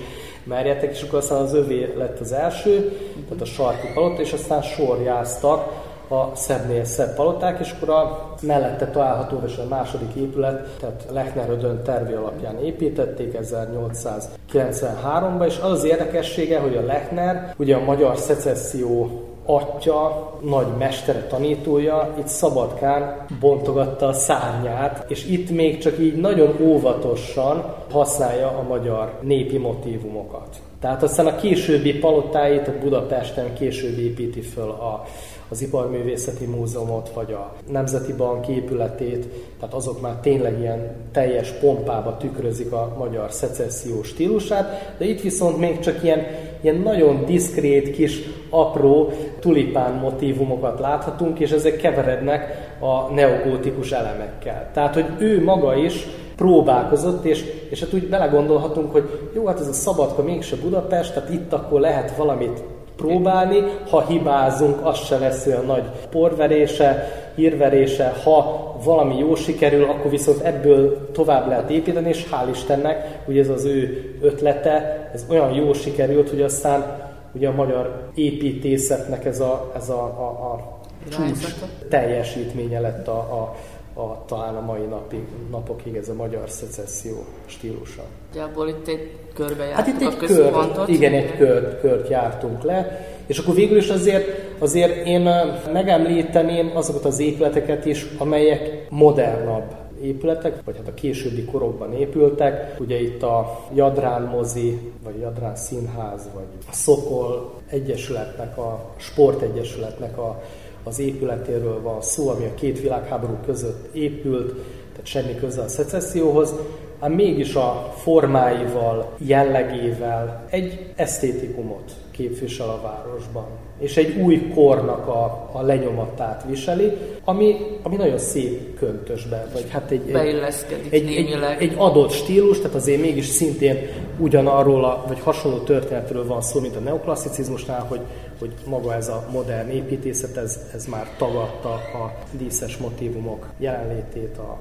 merjetek, 0.44 0.90
és 0.90 1.02
akkor 1.02 1.18
aztán 1.18 1.42
az 1.42 1.54
övé 1.54 1.92
lett 1.96 2.20
az 2.20 2.32
első, 2.32 2.98
tehát 3.28 3.42
a 3.42 3.44
sarki 3.44 3.86
palota, 3.94 4.20
és 4.20 4.32
aztán 4.32 4.62
sorjáztak 4.62 5.84
a 6.08 6.30
szebbnél 6.34 6.84
szebb 6.84 7.14
paloták, 7.14 7.60
és 7.60 7.70
akkor 7.70 7.90
a 7.90 8.34
mellette 8.42 8.86
található, 8.86 9.42
és 9.46 9.56
a 9.56 9.66
második 9.68 10.14
épület, 10.14 10.68
tehát 10.80 11.06
Lechner 11.10 11.50
Ödön 11.50 11.82
tervi 11.82 12.12
alapján 12.12 12.64
építették 12.64 13.38
1893-ban, 13.42 15.46
és 15.46 15.58
az 15.62 15.70
az 15.70 15.84
érdekessége, 15.84 16.58
hogy 16.58 16.76
a 16.76 16.80
Lechner, 16.80 17.54
ugye 17.56 17.76
a 17.76 17.84
magyar 17.84 18.16
szecesszió 18.16 19.25
atya, 19.46 20.32
nagy 20.40 20.66
mestere, 20.78 21.26
tanítója 21.26 22.14
itt 22.18 22.26
Szabadkán 22.26 23.26
bontogatta 23.40 24.06
a 24.06 24.12
szárnyát, 24.12 25.04
és 25.08 25.26
itt 25.26 25.50
még 25.50 25.78
csak 25.78 25.98
így 25.98 26.16
nagyon 26.16 26.56
óvatosan 26.60 27.74
használja 27.90 28.48
a 28.48 28.62
magyar 28.62 29.18
népi 29.22 29.58
motívumokat. 29.58 30.56
Tehát 30.80 31.02
aztán 31.02 31.26
a 31.26 31.36
későbbi 31.36 31.98
palotáit 31.98 32.68
a 32.68 32.78
Budapesten 32.80 33.54
később 33.54 33.98
építi 33.98 34.40
föl 34.40 34.70
a 34.70 35.04
az 35.48 35.62
Iparművészeti 35.62 36.44
Múzeumot, 36.44 37.10
vagy 37.14 37.32
a 37.32 37.52
Nemzeti 37.70 38.12
Bank 38.12 38.48
épületét, 38.48 39.26
tehát 39.60 39.74
azok 39.74 40.00
már 40.00 40.14
tényleg 40.20 40.60
ilyen 40.60 40.94
teljes 41.12 41.50
pompába 41.50 42.16
tükrözik 42.16 42.72
a 42.72 42.94
magyar 42.98 43.32
szecesszió 43.32 44.02
stílusát, 44.02 44.94
de 44.98 45.04
itt 45.04 45.20
viszont 45.20 45.58
még 45.58 45.78
csak 45.78 46.02
ilyen, 46.02 46.26
ilyen 46.60 46.76
nagyon 46.76 47.24
diszkrét, 47.24 47.90
kis, 47.90 48.20
apró 48.50 49.12
tulipán 49.40 49.92
motívumokat 49.92 50.80
láthatunk, 50.80 51.38
és 51.38 51.50
ezek 51.50 51.76
keverednek 51.76 52.70
a 52.80 53.12
neogótikus 53.12 53.92
elemekkel. 53.92 54.70
Tehát, 54.72 54.94
hogy 54.94 55.06
ő 55.18 55.44
maga 55.44 55.76
is 55.76 56.06
próbálkozott, 56.36 57.24
és, 57.24 57.44
és 57.70 57.80
hát 57.80 57.92
úgy 57.92 58.08
belegondolhatunk, 58.08 58.92
hogy 58.92 59.30
jó, 59.34 59.46
hát 59.46 59.60
ez 59.60 59.68
a 59.68 59.72
Szabadka 59.72 60.22
mégse 60.22 60.56
Budapest, 60.56 61.14
tehát 61.14 61.30
itt 61.30 61.52
akkor 61.52 61.80
lehet 61.80 62.16
valamit 62.16 62.62
próbálni, 62.96 63.62
ha 63.90 64.06
hibázunk, 64.06 64.86
az 64.86 65.04
se 65.04 65.18
lesz 65.18 65.46
olyan 65.46 65.64
nagy 65.64 65.84
porverése, 66.10 67.12
hírverése, 67.34 68.14
ha 68.24 68.74
valami 68.84 69.18
jó 69.18 69.34
sikerül, 69.34 69.84
akkor 69.84 70.10
viszont 70.10 70.40
ebből 70.40 71.10
tovább 71.12 71.48
lehet 71.48 71.70
építeni, 71.70 72.08
és 72.08 72.26
hál' 72.30 72.50
Istennek, 72.50 73.18
ugye 73.26 73.40
ez 73.40 73.48
az 73.48 73.64
ő 73.64 74.14
ötlete, 74.20 75.08
ez 75.12 75.24
olyan 75.30 75.52
jó 75.52 75.72
sikerült, 75.72 76.30
hogy 76.30 76.42
aztán 76.42 77.04
ugye 77.32 77.48
a 77.48 77.52
magyar 77.52 78.10
építészetnek 78.14 79.24
ez 79.24 79.40
a, 79.40 79.72
ez 79.76 79.88
a, 79.88 80.02
a, 80.02 80.52
a 80.52 80.78
csúcs 81.10 81.54
teljesítménye 81.88 82.80
lett 82.80 83.08
a, 83.08 83.18
a 83.18 83.54
a, 83.96 84.24
talán 84.26 84.56
a 84.56 84.60
mai 84.60 84.84
napig, 84.84 85.24
napokig 85.50 85.96
ez 85.96 86.08
a 86.08 86.14
magyar 86.14 86.50
szecesszió 86.50 87.24
stílusa. 87.46 88.02
Nagyjából 88.32 88.68
itt 88.68 88.88
egy 88.88 89.10
körbe 89.34 89.64
jártunk 89.64 89.86
hát 89.86 89.86
itt 89.86 90.00
egy 90.00 90.14
a 90.22 90.26
kört, 90.26 90.88
igen, 90.88 91.12
egy 91.12 91.36
kört, 91.36 91.80
kört 91.80 92.08
jártunk 92.08 92.62
le, 92.62 93.06
és 93.26 93.38
akkor 93.38 93.54
végül 93.54 93.76
is 93.76 93.88
azért, 93.88 94.26
azért 94.58 95.06
én 95.06 95.28
megemlíteném 95.72 96.70
azokat 96.74 97.04
az 97.04 97.18
épületeket 97.18 97.84
is, 97.84 98.06
amelyek 98.18 98.86
modernabb 98.90 99.74
épületek, 100.02 100.64
vagy 100.64 100.76
hát 100.76 100.88
a 100.88 100.94
későbbi 100.94 101.44
korokban 101.44 101.92
épültek. 101.92 102.80
Ugye 102.80 103.00
itt 103.00 103.22
a 103.22 103.64
Jadrán 103.74 104.22
mozi, 104.22 104.92
vagy 105.04 105.20
Jadrán 105.20 105.56
színház, 105.56 106.28
vagy 106.34 106.46
a 106.68 106.72
Szokol 106.72 107.54
egyesületnek, 107.70 108.58
a 108.58 108.92
sportegyesületnek 108.96 110.18
a, 110.18 110.42
az 110.86 110.98
épületéről 110.98 111.82
van 111.82 112.02
szó, 112.02 112.28
ami 112.28 112.44
a 112.44 112.54
két 112.54 112.80
világháború 112.80 113.36
között 113.46 113.94
épült, 113.94 114.52
tehát 114.90 115.06
semmi 115.06 115.34
köze 115.34 115.62
a 115.62 115.68
szecesszióhoz, 115.68 116.54
ám 116.98 117.12
mégis 117.12 117.54
a 117.54 117.92
formáival, 117.96 119.14
jellegével 119.18 120.44
egy 120.50 120.92
esztétikumot 120.94 121.92
képvisel 122.10 122.68
a 122.68 122.80
városban. 122.82 123.46
És 123.78 123.96
egy 123.96 124.20
új 124.20 124.52
kornak 124.54 125.06
a, 125.06 125.50
a 125.52 125.62
lenyomatát 125.62 126.44
viseli, 126.48 126.92
ami, 127.24 127.56
ami 127.82 127.96
nagyon 127.96 128.18
szép 128.18 128.78
köntösbe, 128.78 129.46
vagy 129.52 129.70
hát 129.70 129.90
egy, 129.90 130.10
egy, 130.10 130.54
egy, 130.90 131.06
egy, 131.16 131.36
egy 131.58 131.74
adott 131.76 132.10
stílus, 132.10 132.56
tehát 132.58 132.74
azért 132.74 133.00
mégis 133.00 133.26
szintén 133.26 133.76
ugyanarról, 134.18 134.84
a, 134.84 135.04
vagy 135.06 135.20
hasonló 135.20 135.58
történetről 135.58 136.26
van 136.26 136.42
szó, 136.42 136.60
mint 136.60 136.76
a 136.76 136.80
neoklasszicizmusnál, 136.80 137.86
hogy, 137.88 138.00
hogy 138.38 138.52
maga 138.66 138.94
ez 138.94 139.08
a 139.08 139.28
modern 139.32 139.70
építészet, 139.70 140.36
ez, 140.36 140.60
ez 140.74 140.86
már 140.86 141.06
tagadta 141.18 141.72
a 141.72 142.12
díszes 142.30 142.76
motivumok 142.76 143.46
jelenlétét 143.58 144.38
a, 144.38 144.58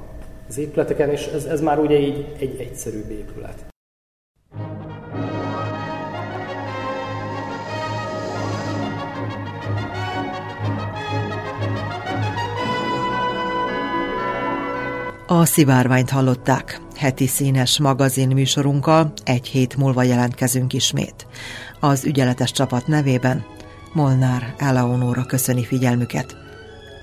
az 0.47 0.57
épületeken, 0.57 1.09
és 1.09 1.25
ez, 1.25 1.43
ez 1.43 1.61
már 1.61 1.79
ugye 1.79 1.99
így 1.99 2.35
egy 2.39 2.59
egyszerűbb 2.59 3.09
épület. 3.09 3.65
A 15.27 15.45
szivárványt 15.45 16.09
hallották. 16.09 16.79
Heti 16.95 17.27
színes 17.27 17.79
magazin 17.79 18.27
műsorunkkal 18.27 19.13
egy 19.23 19.47
hét 19.47 19.75
múlva 19.77 20.03
jelentkezünk 20.03 20.73
ismét. 20.73 21.27
Az 21.79 22.05
ügyeletes 22.05 22.51
csapat 22.51 22.87
nevében 22.87 23.45
Molnár 23.93 24.53
Eleonóra 24.57 25.25
köszöni 25.25 25.63
figyelmüket. 25.63 26.37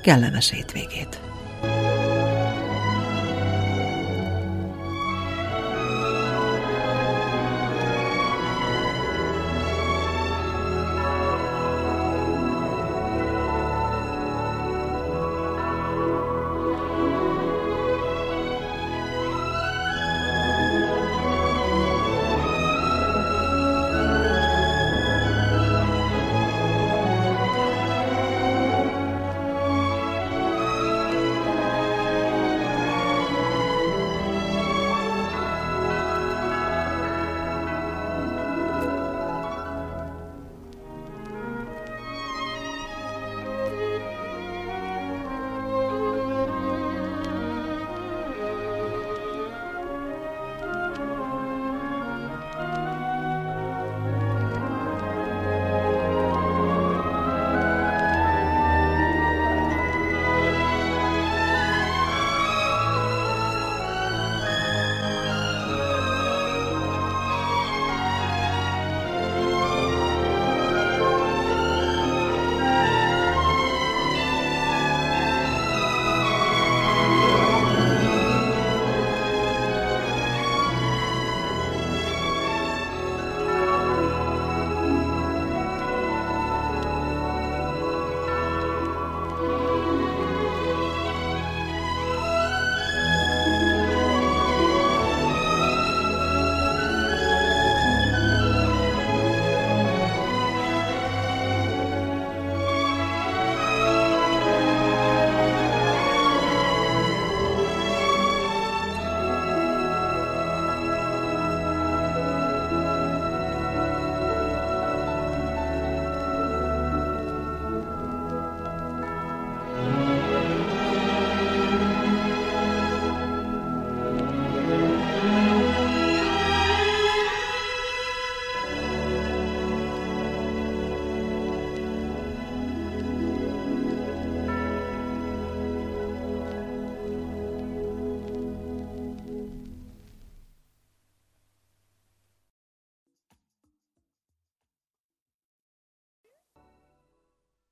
Kellemes 0.02 0.50
hétvégét! 0.50 1.31